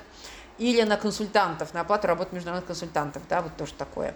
или 0.58 0.82
на 0.82 0.96
консультантов, 0.96 1.72
на 1.72 1.82
оплату 1.82 2.08
работы 2.08 2.34
международных 2.34 2.66
консультантов, 2.66 3.22
да, 3.28 3.42
вот 3.42 3.56
тоже 3.56 3.74
такое. 3.74 4.12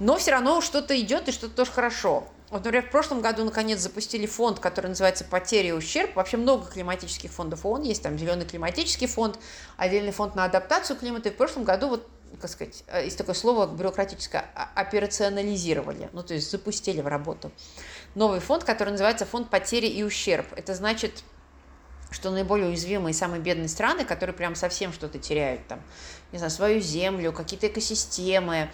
Но 0.00 0.16
все 0.16 0.32
равно 0.32 0.60
что-то 0.60 1.00
идет 1.00 1.28
и 1.28 1.32
что-то 1.32 1.54
тоже 1.54 1.70
хорошо. 1.70 2.26
Вот, 2.50 2.64
например, 2.64 2.86
в 2.86 2.90
прошлом 2.90 3.20
году 3.20 3.44
наконец 3.44 3.80
запустили 3.80 4.26
фонд, 4.26 4.60
который 4.60 4.86
называется 4.86 5.24
«Потери 5.24 5.68
и 5.68 5.72
ущерб». 5.72 6.14
Вообще 6.14 6.36
много 6.36 6.66
климатических 6.66 7.30
фондов 7.30 7.66
ООН 7.66 7.82
есть, 7.82 8.02
там 8.02 8.16
зеленый 8.16 8.46
климатический 8.46 9.08
фонд, 9.08 9.38
отдельный 9.76 10.12
фонд 10.12 10.36
на 10.36 10.44
адаптацию 10.44 10.96
климата. 10.96 11.28
И 11.28 11.32
в 11.32 11.36
прошлом 11.36 11.64
году, 11.64 11.88
вот, 11.88 12.08
как 12.40 12.48
сказать, 12.48 12.84
э, 12.86 13.04
есть 13.04 13.18
такое 13.18 13.34
слово 13.34 13.66
бюрократическое, 13.66 14.44
операционализировали, 14.76 16.08
ну, 16.12 16.22
то 16.22 16.34
есть 16.34 16.48
запустили 16.48 17.00
в 17.00 17.08
работу. 17.08 17.50
Новый 18.14 18.38
фонд, 18.38 18.62
который 18.62 18.90
называется 18.90 19.26
«Фонд 19.26 19.50
потери 19.50 19.88
и 19.88 20.04
ущерб». 20.04 20.46
Это 20.54 20.74
значит, 20.74 21.24
что 22.12 22.30
наиболее 22.30 22.68
уязвимые 22.68 23.12
самые 23.12 23.40
бедные 23.40 23.68
страны, 23.68 24.04
которые 24.04 24.34
прям 24.34 24.54
совсем 24.54 24.92
что-то 24.92 25.18
теряют, 25.18 25.66
там, 25.66 25.80
не 26.30 26.38
знаю, 26.38 26.52
свою 26.52 26.80
землю, 26.80 27.32
какие-то 27.32 27.66
экосистемы, 27.66 28.70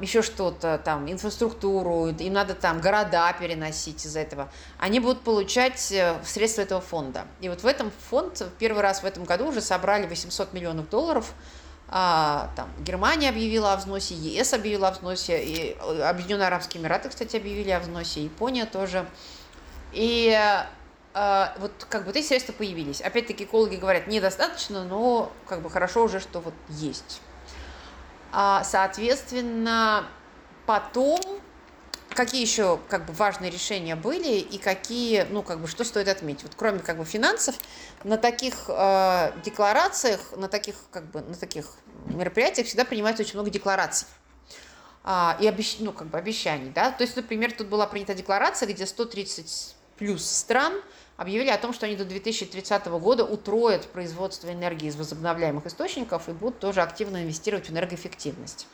еще 0.00 0.22
что-то, 0.22 0.80
там, 0.82 1.10
инфраструктуру, 1.10 2.08
им 2.08 2.32
надо 2.32 2.54
там 2.54 2.80
города 2.80 3.30
переносить 3.38 4.06
из 4.06 4.16
этого, 4.16 4.50
они 4.78 4.98
будут 4.98 5.20
получать 5.20 5.92
э, 5.92 6.16
средства 6.24 6.62
этого 6.62 6.80
фонда. 6.80 7.26
И 7.40 7.50
вот 7.50 7.62
в 7.62 7.66
этом 7.66 7.92
фонд 8.08 8.42
первый 8.58 8.82
раз 8.82 9.02
в 9.02 9.04
этом 9.04 9.24
году 9.24 9.48
уже 9.48 9.60
собрали 9.60 10.06
800 10.06 10.54
миллионов 10.54 10.88
долларов, 10.88 11.34
а, 11.90 12.50
там, 12.56 12.70
Германия 12.80 13.28
объявила 13.28 13.74
о 13.74 13.76
взносе, 13.76 14.14
ЕС 14.14 14.54
объявила 14.54 14.88
о 14.88 14.92
взносе, 14.92 15.44
и 15.44 15.76
э, 15.78 16.02
Объединенные 16.02 16.46
Арабские 16.46 16.82
Эмираты, 16.82 17.10
кстати, 17.10 17.36
объявили 17.36 17.70
о 17.70 17.80
взносе, 17.80 18.24
Япония 18.24 18.64
тоже. 18.64 19.06
И 19.92 20.34
а, 21.12 21.54
вот 21.58 21.72
как 21.90 22.04
бы 22.04 22.10
эти 22.12 22.24
средства 22.24 22.52
появились. 22.52 23.00
Опять-таки 23.00 23.44
экологи 23.44 23.76
говорят, 23.76 24.06
недостаточно, 24.06 24.84
но 24.84 25.32
как 25.46 25.60
бы 25.60 25.68
хорошо 25.68 26.04
уже, 26.04 26.20
что 26.20 26.40
вот 26.40 26.54
есть. 26.68 27.20
А, 28.32 28.62
соответственно, 28.64 30.06
потом 30.66 31.20
какие 32.10 32.40
еще 32.40 32.80
как 32.88 33.06
бы 33.06 33.12
важные 33.12 33.50
решения 33.50 33.94
были 33.94 34.38
и 34.38 34.58
какие, 34.58 35.26
ну 35.30 35.42
как 35.42 35.60
бы 35.60 35.68
что 35.68 35.84
стоит 35.84 36.08
отметить? 36.08 36.42
Вот 36.42 36.54
кроме 36.56 36.80
как 36.80 36.98
бы 36.98 37.04
финансов, 37.04 37.54
на 38.04 38.16
таких 38.16 38.64
э, 38.68 39.32
декларациях, 39.44 40.20
на 40.36 40.48
таких 40.48 40.74
как 40.90 41.10
бы 41.10 41.20
на 41.20 41.34
таких 41.34 41.66
мероприятиях 42.06 42.66
всегда 42.66 42.84
принимается 42.84 43.22
очень 43.22 43.34
много 43.34 43.50
деклараций 43.50 44.08
а, 45.04 45.36
и 45.40 45.46
обещ... 45.46 45.76
ну, 45.78 45.92
как 45.92 46.08
бы 46.08 46.18
обещаний, 46.18 46.70
да. 46.70 46.90
То 46.90 47.02
есть, 47.02 47.16
например, 47.16 47.52
тут 47.52 47.68
была 47.68 47.86
принята 47.86 48.14
декларация, 48.14 48.68
где 48.68 48.86
130 48.86 49.76
плюс 49.98 50.24
стран 50.24 50.74
объявили 51.16 51.50
о 51.50 51.58
том, 51.58 51.72
что 51.72 51.86
они 51.86 51.96
до 51.96 52.04
2030 52.04 52.86
года 52.86 53.24
утроят 53.24 53.86
производство 53.88 54.50
энергии 54.52 54.88
из 54.88 54.96
возобновляемых 54.96 55.66
источников 55.66 56.28
и 56.28 56.32
будут 56.32 56.60
тоже 56.60 56.80
активно 56.80 57.22
инвестировать 57.22 57.68
в 57.68 57.72
энергоэффективность. 57.72 58.66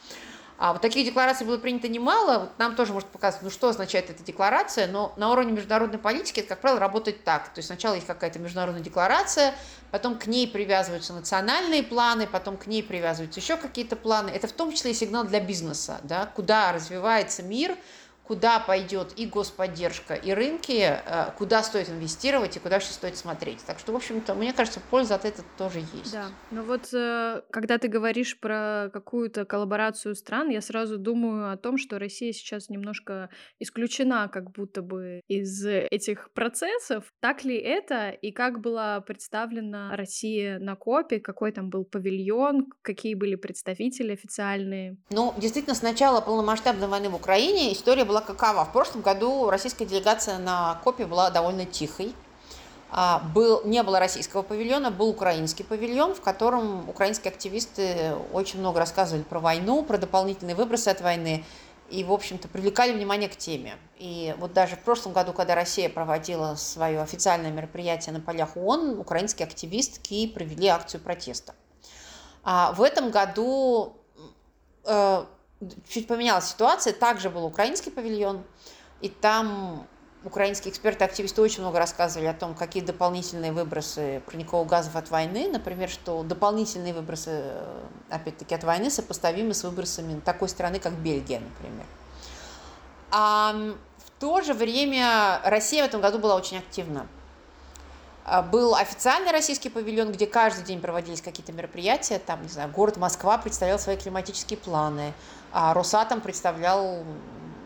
А 0.56 0.72
вот 0.72 0.82
таких 0.82 1.04
деклараций 1.04 1.44
было 1.46 1.58
принято 1.58 1.88
немало. 1.88 2.40
Вот 2.40 2.58
нам 2.58 2.76
тоже 2.76 2.92
может 2.92 3.08
показать, 3.08 3.42
ну 3.42 3.50
что 3.50 3.70
означает 3.70 4.08
эта 4.10 4.22
декларация, 4.22 4.86
но 4.86 5.12
на 5.16 5.32
уровне 5.32 5.52
международной 5.52 5.98
политики 5.98 6.40
это, 6.40 6.50
как 6.50 6.60
правило, 6.60 6.78
работает 6.78 7.24
так. 7.24 7.48
То 7.48 7.58
есть 7.58 7.66
сначала 7.66 7.94
есть 7.94 8.06
какая-то 8.06 8.38
международная 8.38 8.82
декларация, 8.82 9.54
потом 9.90 10.16
к 10.16 10.26
ней 10.26 10.46
привязываются 10.46 11.12
национальные 11.12 11.82
планы, 11.82 12.28
потом 12.28 12.56
к 12.56 12.68
ней 12.68 12.84
привязываются 12.84 13.40
еще 13.40 13.56
какие-то 13.56 13.96
планы. 13.96 14.30
Это 14.30 14.46
в 14.46 14.52
том 14.52 14.72
числе 14.72 14.92
и 14.92 14.94
сигнал 14.94 15.24
для 15.24 15.40
бизнеса, 15.40 15.98
да, 16.04 16.26
куда 16.26 16.72
развивается 16.72 17.42
мир, 17.42 17.76
куда 18.24 18.58
пойдет 18.58 19.12
и 19.16 19.26
господдержка, 19.26 20.14
и 20.14 20.32
рынки, 20.32 20.98
э, 21.04 21.30
куда 21.36 21.62
стоит 21.62 21.90
инвестировать 21.90 22.56
и 22.56 22.60
куда 22.60 22.76
вообще 22.76 22.92
стоит 22.92 23.16
смотреть. 23.16 23.64
Так 23.66 23.78
что, 23.78 23.92
в 23.92 23.96
общем-то, 23.96 24.34
мне 24.34 24.52
кажется, 24.52 24.80
польза 24.90 25.14
от 25.14 25.24
этого 25.24 25.46
тоже 25.58 25.80
есть. 25.80 26.12
Да, 26.12 26.28
но 26.50 26.62
вот 26.62 26.92
э, 26.92 27.42
когда 27.50 27.78
ты 27.78 27.88
говоришь 27.88 28.38
про 28.40 28.90
какую-то 28.92 29.44
коллаборацию 29.44 30.14
стран, 30.14 30.48
я 30.48 30.60
сразу 30.60 30.98
думаю 30.98 31.52
о 31.52 31.56
том, 31.56 31.76
что 31.76 31.98
Россия 31.98 32.32
сейчас 32.32 32.70
немножко 32.70 33.28
исключена 33.60 34.28
как 34.28 34.50
будто 34.50 34.80
бы 34.82 35.20
из 35.28 35.64
этих 35.66 36.32
процессов. 36.32 37.04
Так 37.20 37.44
ли 37.44 37.56
это 37.56 38.10
и 38.10 38.32
как 38.32 38.60
была 38.60 39.00
представлена 39.00 39.94
Россия 39.96 40.58
на 40.58 40.76
КОПе, 40.76 41.20
какой 41.20 41.52
там 41.52 41.68
был 41.68 41.84
павильон, 41.84 42.72
какие 42.82 43.14
были 43.14 43.34
представители 43.34 44.12
официальные? 44.12 44.96
Ну, 45.10 45.34
действительно, 45.36 45.74
с 45.74 45.82
начала 45.82 46.20
полномасштабной 46.20 46.88
войны 46.88 47.10
в 47.10 47.14
Украине 47.14 47.72
история 47.72 48.04
была 48.04 48.13
была 48.14 48.20
какова? 48.20 48.64
В 48.64 48.72
прошлом 48.72 49.02
году 49.02 49.50
российская 49.50 49.86
делегация 49.86 50.38
на 50.38 50.80
КОПе 50.84 51.04
была 51.04 51.30
довольно 51.30 51.64
тихой. 51.64 52.14
А, 52.92 53.18
был, 53.34 53.62
не 53.64 53.82
было 53.82 53.98
российского 53.98 54.42
павильона, 54.42 54.92
был 54.92 55.08
украинский 55.08 55.64
павильон, 55.64 56.14
в 56.14 56.20
котором 56.20 56.88
украинские 56.88 57.32
активисты 57.32 58.14
очень 58.32 58.60
много 58.60 58.78
рассказывали 58.78 59.24
про 59.24 59.40
войну, 59.40 59.82
про 59.82 59.98
дополнительные 59.98 60.54
выбросы 60.54 60.88
от 60.90 61.00
войны 61.00 61.44
и, 61.90 62.04
в 62.04 62.12
общем-то, 62.12 62.46
привлекали 62.46 62.92
внимание 62.92 63.28
к 63.28 63.34
теме. 63.36 63.74
И 63.98 64.32
вот 64.38 64.52
даже 64.52 64.76
в 64.76 64.84
прошлом 64.84 65.12
году, 65.12 65.32
когда 65.32 65.56
Россия 65.56 65.88
проводила 65.88 66.54
свое 66.54 67.00
официальное 67.00 67.50
мероприятие 67.50 68.12
на 68.12 68.20
полях 68.20 68.56
ООН, 68.56 69.00
украинские 69.00 69.46
активистки 69.46 70.28
провели 70.28 70.68
акцию 70.68 71.00
протеста. 71.00 71.56
А 72.44 72.72
в 72.74 72.82
этом 72.82 73.10
году 73.10 73.96
э, 74.84 75.24
чуть 75.88 76.06
поменялась 76.06 76.48
ситуация. 76.48 76.92
Также 76.92 77.30
был 77.30 77.44
украинский 77.44 77.90
павильон, 77.90 78.42
и 79.00 79.08
там 79.08 79.86
украинские 80.24 80.72
эксперты, 80.72 81.04
активисты 81.04 81.42
очень 81.42 81.60
много 81.60 81.78
рассказывали 81.78 82.26
о 82.26 82.34
том, 82.34 82.54
какие 82.54 82.82
дополнительные 82.82 83.52
выбросы 83.52 84.22
парниковых 84.26 84.68
газов 84.68 84.96
от 84.96 85.10
войны, 85.10 85.48
например, 85.50 85.88
что 85.88 86.22
дополнительные 86.22 86.94
выбросы, 86.94 87.30
э, 87.30 87.82
опять-таки, 88.10 88.54
от 88.54 88.64
войны 88.64 88.90
сопоставимы 88.90 89.54
с 89.54 89.64
выбросами 89.64 90.20
такой 90.20 90.48
страны, 90.48 90.78
как 90.80 90.94
Бельгия, 90.94 91.40
например. 91.40 91.86
А 93.10 93.54
в 93.98 94.20
то 94.20 94.40
же 94.40 94.54
время 94.54 95.40
Россия 95.44 95.82
в 95.84 95.86
этом 95.86 96.00
году 96.00 96.18
была 96.18 96.36
очень 96.36 96.58
активна. 96.58 97.06
А, 98.24 98.42
был 98.42 98.74
официальный 98.74 99.32
российский 99.32 99.68
павильон, 99.68 100.10
где 100.10 100.26
каждый 100.26 100.64
день 100.64 100.80
проводились 100.80 101.20
какие-то 101.20 101.52
мероприятия. 101.52 102.18
Там, 102.18 102.42
не 102.42 102.48
знаю, 102.48 102.70
город 102.70 102.96
Москва 102.96 103.36
представлял 103.38 103.78
свои 103.78 103.96
климатические 103.96 104.58
планы. 104.58 105.12
А 105.52 105.74
Росатом 105.74 106.20
представлял 106.20 107.04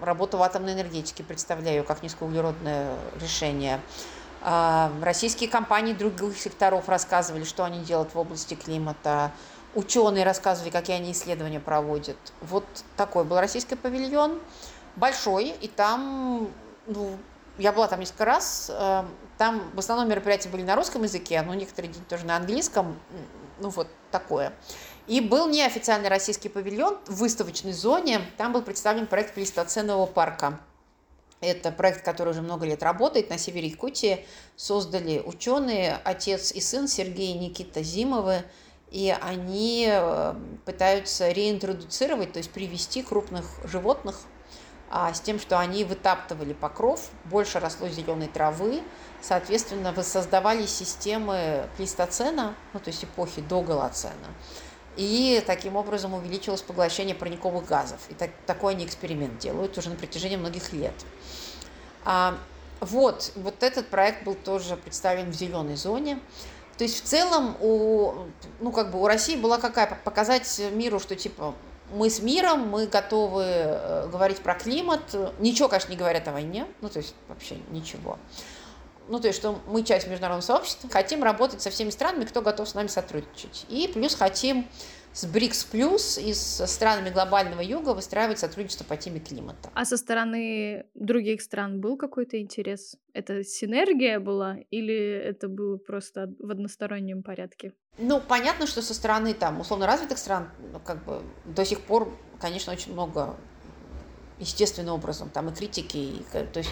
работу 0.01 0.37
в 0.37 0.43
атомной 0.43 0.75
энергетике 0.75 1.25
представляю 1.25 1.85
как 1.85 2.03
низкоуглеродное 2.03 2.95
решение. 3.21 3.81
А, 4.43 4.91
российские 5.03 5.49
компании 5.49 5.93
других 5.93 6.39
секторов 6.39 6.89
рассказывали, 6.89 7.45
что 7.45 7.65
они 7.65 7.81
делают 7.81 8.15
в 8.15 8.19
области 8.19 8.55
климата. 8.55 9.33
Ученые 9.75 10.25
рассказывали, 10.25 10.71
какие 10.71 10.97
они 10.97 11.13
исследования 11.13 11.61
проводят. 11.61 12.17
Вот 12.41 12.65
такой 12.97 13.25
был 13.25 13.39
российский 13.39 13.77
павильон, 13.77 14.41
большой, 14.97 15.49
и 15.49 15.69
там, 15.69 16.49
ну, 16.87 17.17
я 17.59 17.73
была 17.73 17.89
там 17.89 18.01
несколько 18.01 18.25
раз, 18.25 18.71
э, 18.73 19.05
там 19.37 19.71
в 19.75 19.79
основном 19.79 20.09
мероприятия 20.09 20.49
были 20.49 20.63
на 20.63 20.77
русском 20.77 21.03
языке, 21.03 21.43
но 21.43 21.55
некоторые 21.55 21.93
дни 21.93 22.03
тоже 22.09 22.25
на 22.25 22.37
английском, 22.37 22.99
ну 23.61 23.69
вот 23.71 23.89
такое. 24.11 24.53
И 25.07 25.21
был 25.21 25.49
неофициальный 25.49 26.09
российский 26.09 26.49
павильон 26.49 26.99
в 27.07 27.17
выставочной 27.17 27.73
зоне. 27.73 28.21
Там 28.37 28.53
был 28.53 28.63
представлен 28.63 29.07
проект 29.07 29.35
плейстоценового 29.35 30.07
парка. 30.07 30.61
Это 31.41 31.71
проект, 31.71 32.05
который 32.05 32.31
уже 32.31 32.43
много 32.43 32.67
лет 32.67 32.83
работает 32.83 33.31
на 33.31 33.39
севере 33.39 33.69
Якутии. 33.69 34.27
Создали 34.57 35.21
ученые, 35.25 35.99
отец 36.05 36.53
и 36.53 36.61
сын 36.61 36.89
Сергей 36.89 37.35
и 37.35 37.39
Никита 37.39 37.83
Зимовы. 37.83 38.43
И 38.91 39.15
они 39.21 39.87
э, 39.91 40.35
пытаются 40.65 41.31
реинтродуцировать, 41.31 42.33
то 42.33 42.39
есть 42.39 42.51
привести 42.51 43.03
крупных 43.03 43.45
животных 43.65 44.23
с 44.91 45.21
тем, 45.21 45.39
что 45.39 45.59
они 45.59 45.85
вытаптывали 45.85 46.53
покров, 46.53 47.11
больше 47.25 47.61
росло 47.61 47.89
зеленой 47.89 48.29
травы, 48.29 48.83
соответственно, 49.21 49.93
воссоздавали 49.93 50.65
системы 50.67 51.69
плейстоцена, 51.77 52.55
ну, 52.73 52.81
то 52.81 52.89
есть 52.89 53.05
эпохи 53.05 53.43
до 53.43 53.63
голоцена 53.63 54.29
и 54.99 55.43
таким 55.47 55.77
образом 55.77 56.13
увеличилось 56.13 56.61
поглощение 56.61 57.15
парниковых 57.15 57.65
газов. 57.65 58.01
И 58.09 58.15
так, 58.15 58.31
такой 58.47 58.75
они 58.75 58.85
эксперимент 58.85 59.39
делают 59.39 59.79
уже 59.79 59.91
на 59.91 59.97
протяжении 59.97 60.37
многих 60.37 60.73
лет. 60.73 60.93
А, 62.05 62.37
вот, 62.81 63.31
вот 63.37 63.63
этот 63.63 63.89
проект 63.89 64.25
был 64.25 64.35
тоже 64.35 64.77
представлен 64.77 65.31
в 65.31 65.35
зеленой 65.35 65.77
зоне. 65.77 66.19
То 66.79 66.85
есть 66.85 67.01
в 67.03 67.07
целом 67.07 67.57
у, 67.61 68.27
ну, 68.59 68.73
как 68.73 68.91
бы 68.91 69.01
у 69.01 69.07
России 69.07 69.37
была 69.37 69.59
какая 69.59 69.87
показать 70.05 70.61
миру, 70.73 70.99
что 70.99 71.15
типа 71.15 71.55
мы 71.93 72.11
с 72.11 72.21
миром, 72.21 72.69
мы 72.69 72.87
готовы 72.87 73.45
э, 73.45 74.09
говорить 74.11 74.39
про 74.39 74.55
климат, 74.55 75.01
ничего, 75.39 75.69
конечно, 75.69 75.91
не 75.91 75.97
говорят 75.97 76.29
о 76.29 76.33
войне, 76.33 76.67
ну 76.81 76.89
то 76.89 76.99
есть 76.99 77.15
вообще 77.29 77.57
ничего 77.71 78.19
ну, 79.09 79.19
то 79.21 79.29
есть, 79.29 79.39
что 79.39 79.59
мы 79.67 79.83
часть 79.83 80.07
международного 80.07 80.45
сообщества, 80.45 80.89
хотим 80.91 81.23
работать 81.23 81.63
со 81.63 81.71
всеми 81.71 81.91
странами, 81.91 82.25
кто 82.25 82.43
готов 82.43 82.69
с 82.69 82.75
нами 82.75 82.89
сотрудничать. 82.89 83.65
И 83.69 83.91
плюс 83.93 84.15
хотим 84.15 84.69
с 85.19 85.27
БРИКС 85.27 85.65
плюс 85.65 86.17
и 86.17 86.33
с 86.33 86.65
странами 86.69 87.11
глобального 87.11 87.61
юга 87.61 87.93
выстраивать 87.93 88.39
сотрудничество 88.39 88.85
по 88.85 88.97
теме 88.97 89.19
климата. 89.19 89.69
А 89.75 89.85
со 89.85 89.97
стороны 89.97 90.87
других 90.95 91.43
стран 91.43 91.81
был 91.81 91.97
какой-то 91.97 92.41
интерес? 92.41 92.97
Это 93.15 93.43
синергия 93.43 94.21
была 94.21 94.59
или 94.71 94.97
это 94.97 95.49
было 95.49 95.77
просто 95.77 96.33
в 96.39 96.53
одностороннем 96.53 97.25
порядке? 97.25 97.73
Ну, 97.99 98.21
понятно, 98.21 98.69
что 98.69 98.81
со 98.81 98.95
стороны 98.95 99.35
там 99.35 99.59
условно 99.61 99.87
развитых 99.87 100.19
стран, 100.19 100.51
ну, 100.73 100.79
как 100.79 101.05
бы 101.05 101.21
до 101.47 101.65
сих 101.65 101.81
пор, 101.81 102.17
конечно, 102.39 102.73
очень 102.73 102.93
много 102.93 103.35
естественным 104.39 104.95
образом 104.95 105.31
там 105.31 105.49
и 105.49 105.53
критики, 105.53 105.97
и, 105.97 106.25
то 106.33 106.61
есть 106.61 106.71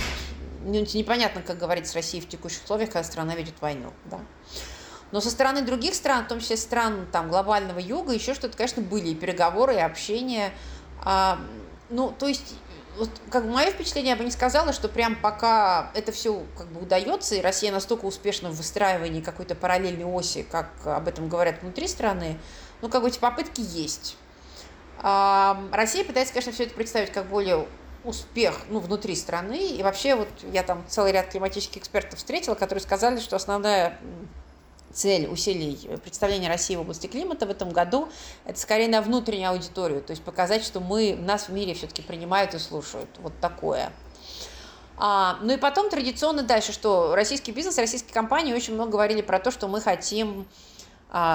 ну, 0.62 0.72
непонятно, 0.94 1.42
как 1.42 1.58
говорить 1.58 1.88
с 1.88 1.96
Россией 1.96 2.22
в 2.22 2.28
текущих 2.28 2.62
условиях, 2.62 2.90
когда 2.90 3.02
страна 3.02 3.34
ведет 3.34 3.60
войну. 3.60 3.92
Да. 4.04 4.20
Но 5.12 5.20
со 5.20 5.30
стороны 5.30 5.62
других 5.62 5.94
стран, 5.94 6.24
в 6.24 6.28
том 6.28 6.40
числе 6.40 6.56
стран 6.56 7.06
там, 7.12 7.28
глобального 7.28 7.78
юга, 7.78 8.12
еще 8.12 8.34
что-то, 8.34 8.56
конечно, 8.56 8.82
были 8.82 9.08
и 9.08 9.14
переговоры, 9.14 9.74
и 9.74 9.78
общение. 9.78 10.52
А, 11.04 11.38
ну, 11.90 12.12
то 12.18 12.26
есть, 12.26 12.54
вот, 12.98 13.10
как 13.30 13.44
бы 13.44 13.52
мое 13.52 13.70
впечатление, 13.70 14.10
я 14.10 14.16
бы 14.16 14.24
не 14.24 14.30
сказала, 14.30 14.72
что 14.72 14.88
прям 14.88 15.16
пока 15.16 15.90
это 15.94 16.10
все 16.12 16.44
как 16.56 16.66
бы 16.68 16.80
удается, 16.80 17.36
и 17.36 17.40
Россия 17.40 17.70
настолько 17.70 18.06
успешна 18.06 18.50
в 18.50 18.56
выстраивании 18.56 19.20
какой-то 19.20 19.54
параллельной 19.54 20.04
оси, 20.04 20.42
как 20.42 20.70
об 20.84 21.06
этом 21.06 21.28
говорят 21.28 21.62
внутри 21.62 21.86
страны, 21.86 22.38
ну, 22.82 22.88
как 22.88 23.02
бы 23.02 23.08
эти 23.08 23.18
попытки 23.18 23.60
есть. 23.60 24.16
А, 24.98 25.62
Россия 25.72 26.04
пытается, 26.04 26.32
конечно, 26.32 26.52
все 26.52 26.64
это 26.64 26.74
представить 26.74 27.12
как 27.12 27.26
более 27.26 27.66
успех 28.04 28.60
ну, 28.70 28.80
внутри 28.80 29.14
страны. 29.14 29.68
И 29.68 29.82
вообще 29.82 30.14
вот 30.14 30.28
я 30.52 30.62
там 30.62 30.84
целый 30.88 31.12
ряд 31.12 31.28
климатических 31.28 31.82
экспертов 31.82 32.18
встретила, 32.18 32.54
которые 32.54 32.82
сказали, 32.82 33.18
что 33.18 33.36
основная 33.36 33.98
цель 34.92 35.26
усилий 35.26 35.78
представления 36.02 36.48
России 36.48 36.76
в 36.76 36.80
области 36.80 37.06
климата 37.06 37.46
в 37.46 37.50
этом 37.50 37.70
году– 37.70 38.08
это 38.44 38.58
скорее 38.58 38.88
на 38.88 39.02
внутреннюю 39.02 39.50
аудиторию, 39.50 40.02
то 40.02 40.12
есть 40.12 40.22
показать, 40.22 40.64
что 40.64 40.80
мы, 40.80 41.16
нас 41.18 41.48
в 41.48 41.52
мире 41.52 41.74
все-таки 41.74 42.02
принимают 42.02 42.54
и 42.54 42.58
слушают. 42.58 43.08
Вот 43.18 43.32
такое. 43.40 43.92
А, 44.98 45.38
ну 45.42 45.52
и 45.52 45.56
потом 45.56 45.90
традиционно 45.90 46.42
дальше, 46.42 46.72
что 46.72 47.14
российский 47.14 47.52
бизнес, 47.52 47.76
российские 47.78 48.14
компании 48.14 48.54
очень 48.54 48.74
много 48.74 48.92
говорили 48.92 49.20
про 49.20 49.38
то, 49.38 49.50
что 49.50 49.68
мы 49.68 49.80
хотим 49.80 50.46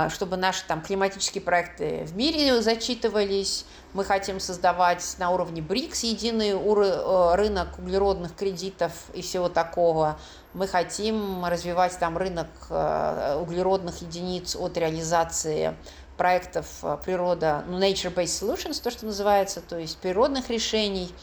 чтобы 0.09 0.37
наши 0.37 0.65
там 0.67 0.81
климатические 0.81 1.41
проекты 1.41 2.03
в 2.05 2.15
мире 2.15 2.61
зачитывались. 2.61 3.65
Мы 3.93 4.05
хотим 4.05 4.39
создавать 4.39 5.15
на 5.17 5.31
уровне 5.31 5.61
БРИКС 5.61 6.03
единый 6.03 6.51
э, 6.51 7.35
рынок 7.35 7.77
углеродных 7.77 8.35
кредитов 8.35 8.91
и 9.13 9.21
всего 9.21 9.49
такого. 9.49 10.17
Мы 10.53 10.67
хотим 10.67 11.43
развивать 11.45 11.97
там 11.99 12.17
рынок 12.17 12.47
э, 12.69 13.37
углеродных 13.41 14.01
единиц 14.01 14.55
от 14.55 14.77
реализации 14.77 15.75
проектов 16.15 16.67
э, 16.83 16.97
природа, 17.03 17.65
ну, 17.67 17.79
nature-based 17.79 18.55
solutions, 18.55 18.81
то, 18.81 18.91
что 18.91 19.05
называется, 19.05 19.59
то 19.59 19.77
есть 19.77 19.97
природных 19.97 20.49
решений. 20.49 21.13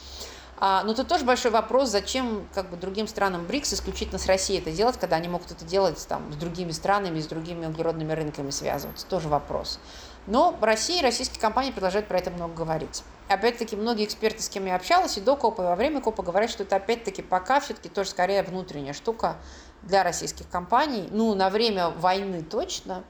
А, 0.61 0.83
но 0.83 0.93
тут 0.93 1.07
тоже 1.07 1.23
большой 1.23 1.51
вопрос, 1.51 1.89
зачем 1.89 2.45
как 2.53 2.69
бы, 2.69 2.75
другим 2.75 3.07
странам 3.07 3.45
БРИКС 3.45 3.75
исключительно 3.75 4.19
с 4.19 4.25
Россией 4.25 4.59
это 4.59 4.71
делать, 4.71 4.97
когда 4.99 5.15
они 5.15 5.29
могут 5.29 5.51
это 5.51 5.63
делать 5.63 6.05
там, 6.07 6.33
с 6.33 6.35
другими 6.35 6.71
странами, 6.71 7.21
с 7.21 7.27
другими 7.27 7.65
углеродными 7.65 8.11
рынками 8.11 8.49
связываться. 8.49 9.07
Тоже 9.07 9.29
вопрос. 9.29 9.79
Но 10.27 10.51
в 10.51 10.61
России 10.63 11.01
российские 11.01 11.39
компании 11.39 11.71
продолжают 11.71 12.07
про 12.07 12.19
это 12.19 12.29
много 12.29 12.53
говорить. 12.53 13.03
Опять-таки, 13.29 13.77
многие 13.77 14.03
эксперты, 14.03 14.43
с 14.43 14.49
кем 14.49 14.65
я 14.65 14.75
общалась, 14.75 15.17
и 15.17 15.21
до 15.21 15.37
КОПа, 15.37 15.61
и 15.61 15.65
во 15.65 15.75
время 15.77 16.01
КОПа 16.01 16.23
говорят, 16.23 16.49
что 16.49 16.63
это 16.63 16.75
опять-таки 16.75 17.21
пока 17.21 17.61
все-таки 17.61 17.87
тоже 17.87 18.09
скорее 18.09 18.43
внутренняя 18.43 18.93
штука 18.93 19.37
для 19.83 20.03
российских 20.03 20.49
компаний. 20.49 21.07
Ну, 21.09 21.33
на 21.35 21.49
время 21.49 21.89
войны 21.89 22.43
точно. 22.43 23.03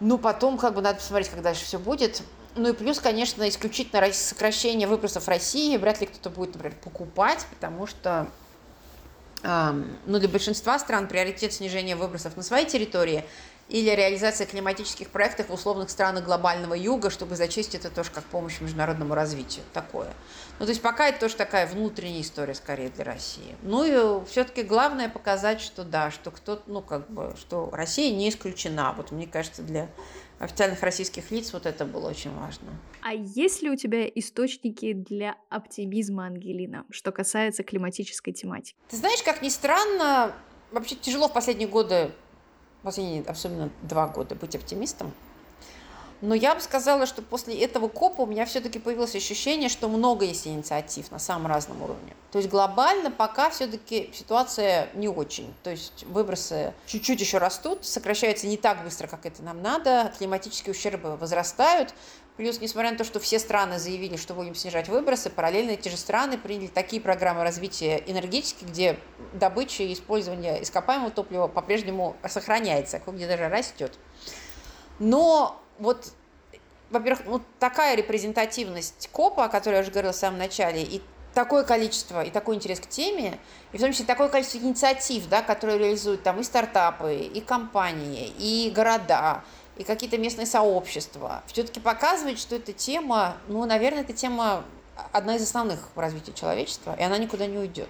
Ну, 0.00 0.16
потом, 0.16 0.56
как 0.56 0.74
бы, 0.74 0.80
надо 0.80 0.98
посмотреть, 0.98 1.28
как 1.28 1.42
дальше 1.42 1.64
все 1.64 1.78
будет. 1.78 2.22
Ну 2.54 2.68
и 2.68 2.72
плюс, 2.72 3.00
конечно, 3.00 3.48
исключительно 3.48 4.12
сокращение 4.12 4.86
выбросов 4.86 5.26
России 5.28 5.76
вряд 5.76 6.00
ли 6.00 6.06
кто-то 6.06 6.30
будет, 6.30 6.54
например, 6.54 6.76
покупать, 6.82 7.46
потому 7.50 7.86
что 7.86 8.28
ну, 9.42 10.18
для 10.18 10.28
большинства 10.28 10.78
стран 10.78 11.08
приоритет 11.08 11.52
снижения 11.52 11.96
выбросов 11.96 12.36
на 12.36 12.42
своей 12.42 12.66
территории 12.66 13.24
или 13.68 13.88
реализация 13.90 14.46
климатических 14.46 15.08
проектов 15.08 15.48
в 15.48 15.52
условных 15.54 15.88
странах 15.88 16.24
глобального 16.24 16.74
юга, 16.74 17.08
чтобы 17.08 17.36
зачесть 17.36 17.74
это 17.74 17.88
тоже 17.88 18.10
как 18.10 18.22
помощь 18.24 18.60
международному 18.60 19.14
развитию. 19.14 19.64
Такое. 19.72 20.08
Ну, 20.58 20.66
то 20.66 20.70
есть 20.70 20.82
пока 20.82 21.08
это 21.08 21.20
тоже 21.20 21.36
такая 21.36 21.66
внутренняя 21.66 22.20
история 22.20 22.54
скорее 22.54 22.90
для 22.90 23.04
России. 23.04 23.56
Ну 23.62 23.84
и 23.84 24.26
все-таки 24.26 24.62
главное 24.62 25.08
показать, 25.08 25.60
что 25.62 25.84
да, 25.84 26.10
что 26.10 26.30
кто-то, 26.30 26.62
ну, 26.66 26.82
как 26.82 27.08
бы, 27.08 27.34
что 27.38 27.70
Россия 27.72 28.14
не 28.14 28.28
исключена. 28.28 28.92
Вот 28.96 29.10
мне 29.10 29.26
кажется, 29.26 29.62
для 29.62 29.88
официальных 30.42 30.82
российских 30.82 31.30
лиц 31.30 31.52
вот 31.52 31.66
это 31.66 31.84
было 31.84 32.10
очень 32.10 32.34
важно. 32.34 32.66
А 33.00 33.14
есть 33.14 33.62
ли 33.62 33.70
у 33.70 33.76
тебя 33.76 34.06
источники 34.08 34.92
для 34.92 35.36
оптимизма, 35.48 36.26
Ангелина, 36.26 36.84
что 36.90 37.12
касается 37.12 37.62
климатической 37.62 38.32
тематики? 38.32 38.76
Ты 38.88 38.96
знаешь, 38.96 39.22
как 39.22 39.40
ни 39.40 39.48
странно, 39.48 40.34
вообще 40.72 40.96
тяжело 40.96 41.28
в 41.28 41.32
последние 41.32 41.68
годы, 41.68 42.10
последние 42.82 43.22
особенно 43.22 43.70
два 43.82 44.08
года 44.08 44.34
быть 44.34 44.56
оптимистом. 44.56 45.12
Но 46.22 46.36
я 46.36 46.54
бы 46.54 46.60
сказала, 46.60 47.04
что 47.04 47.20
после 47.20 47.60
этого 47.60 47.88
КОПа 47.88 48.22
у 48.22 48.26
меня 48.26 48.46
все-таки 48.46 48.78
появилось 48.78 49.16
ощущение, 49.16 49.68
что 49.68 49.88
много 49.88 50.24
есть 50.24 50.46
инициатив 50.46 51.10
на 51.10 51.18
самом 51.18 51.48
разном 51.48 51.82
уровне. 51.82 52.14
То 52.30 52.38
есть 52.38 52.48
глобально 52.48 53.10
пока 53.10 53.50
все-таки 53.50 54.08
ситуация 54.14 54.88
не 54.94 55.08
очень. 55.08 55.52
То 55.64 55.70
есть 55.70 56.04
выбросы 56.04 56.74
чуть-чуть 56.86 57.20
еще 57.20 57.38
растут, 57.38 57.84
сокращаются 57.84 58.46
не 58.46 58.56
так 58.56 58.84
быстро, 58.84 59.08
как 59.08 59.26
это 59.26 59.42
нам 59.42 59.60
надо, 59.62 60.12
климатические 60.16 60.72
ущербы 60.74 61.16
возрастают. 61.16 61.92
Плюс, 62.36 62.60
несмотря 62.60 62.92
на 62.92 62.96
то, 62.96 63.04
что 63.04 63.18
все 63.18 63.40
страны 63.40 63.80
заявили, 63.80 64.16
что 64.16 64.32
будем 64.34 64.54
снижать 64.54 64.88
выбросы, 64.88 65.28
параллельно 65.28 65.72
эти 65.72 65.88
же 65.88 65.96
страны 65.96 66.38
приняли 66.38 66.68
такие 66.68 67.02
программы 67.02 67.42
развития 67.42 68.02
энергетики, 68.06 68.64
где 68.64 68.96
добыча 69.32 69.82
и 69.82 69.92
использование 69.92 70.62
ископаемого 70.62 71.10
топлива 71.10 71.48
по-прежнему 71.48 72.16
сохраняется, 72.28 73.02
где 73.04 73.26
даже 73.26 73.48
растет. 73.48 73.98
Но 74.98 75.61
вот, 75.78 76.12
во-первых, 76.90 77.26
вот 77.26 77.42
такая 77.58 77.96
репрезентативность 77.96 79.08
КОПа, 79.12 79.44
о 79.44 79.48
которой 79.48 79.74
я 79.76 79.80
уже 79.80 79.90
говорила 79.90 80.12
в 80.12 80.16
самом 80.16 80.38
начале, 80.38 80.82
и 80.82 81.02
такое 81.34 81.64
количество, 81.64 82.22
и 82.22 82.30
такой 82.30 82.56
интерес 82.56 82.80
к 82.80 82.86
теме, 82.86 83.38
и 83.72 83.78
в 83.78 83.80
том 83.80 83.92
числе 83.92 84.04
такое 84.04 84.28
количество 84.28 84.58
инициатив, 84.58 85.28
да, 85.28 85.42
которые 85.42 85.78
реализуют 85.78 86.22
там 86.22 86.40
и 86.40 86.42
стартапы, 86.42 87.16
и 87.16 87.40
компании, 87.40 88.32
и 88.38 88.70
города, 88.74 89.42
и 89.76 89.84
какие-то 89.84 90.18
местные 90.18 90.46
сообщества, 90.46 91.42
все-таки 91.46 91.80
показывает, 91.80 92.38
что 92.38 92.56
эта 92.56 92.72
тема, 92.72 93.36
ну, 93.48 93.64
наверное, 93.64 94.02
эта 94.02 94.12
тема 94.12 94.64
одна 95.12 95.36
из 95.36 95.42
основных 95.42 95.88
в 95.94 95.98
развитии 95.98 96.32
человечества, 96.32 96.94
и 96.98 97.02
она 97.02 97.18
никуда 97.18 97.46
не 97.46 97.58
уйдет. 97.58 97.88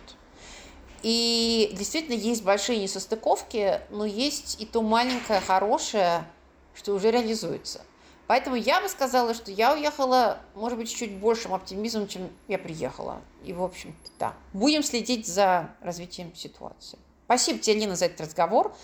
И 1.02 1.70
действительно 1.76 2.14
есть 2.14 2.44
большие 2.44 2.78
несостыковки, 2.78 3.80
но 3.90 4.04
есть 4.04 4.60
и 4.60 4.66
то 4.66 4.82
маленькое 4.82 5.40
хорошее, 5.40 6.24
что 6.74 6.94
уже 6.94 7.10
реализуется. 7.10 7.82
Поэтому 8.26 8.56
я 8.56 8.80
бы 8.80 8.88
сказала, 8.88 9.34
что 9.34 9.50
я 9.50 9.74
уехала, 9.74 10.40
может 10.54 10.78
быть, 10.78 10.94
чуть 10.94 11.12
большим 11.12 11.52
оптимизмом, 11.52 12.08
чем 12.08 12.30
я 12.48 12.58
приехала. 12.58 13.20
И, 13.44 13.52
в 13.52 13.62
общем-то, 13.62 14.10
да. 14.18 14.34
Будем 14.52 14.82
следить 14.82 15.26
за 15.26 15.70
развитием 15.80 16.34
ситуации. 16.34 16.98
Спасибо 17.24 17.58
тебе, 17.58 17.80
Лина, 17.80 17.96
за 17.96 18.06
этот 18.06 18.22
разговор. 18.22 18.74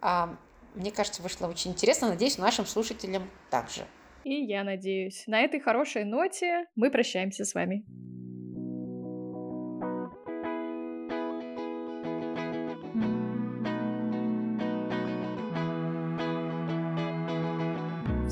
А, 0.00 0.36
мне 0.74 0.90
кажется, 0.90 1.22
вышло 1.22 1.46
очень 1.46 1.70
интересно. 1.70 2.08
Надеюсь, 2.08 2.38
нашим 2.38 2.66
слушателям 2.66 3.30
также. 3.50 3.86
И 4.24 4.44
я 4.44 4.64
надеюсь. 4.64 5.24
На 5.26 5.40
этой 5.40 5.60
хорошей 5.60 6.04
ноте 6.04 6.66
мы 6.74 6.90
прощаемся 6.90 7.44
с 7.44 7.54
вами. 7.54 7.84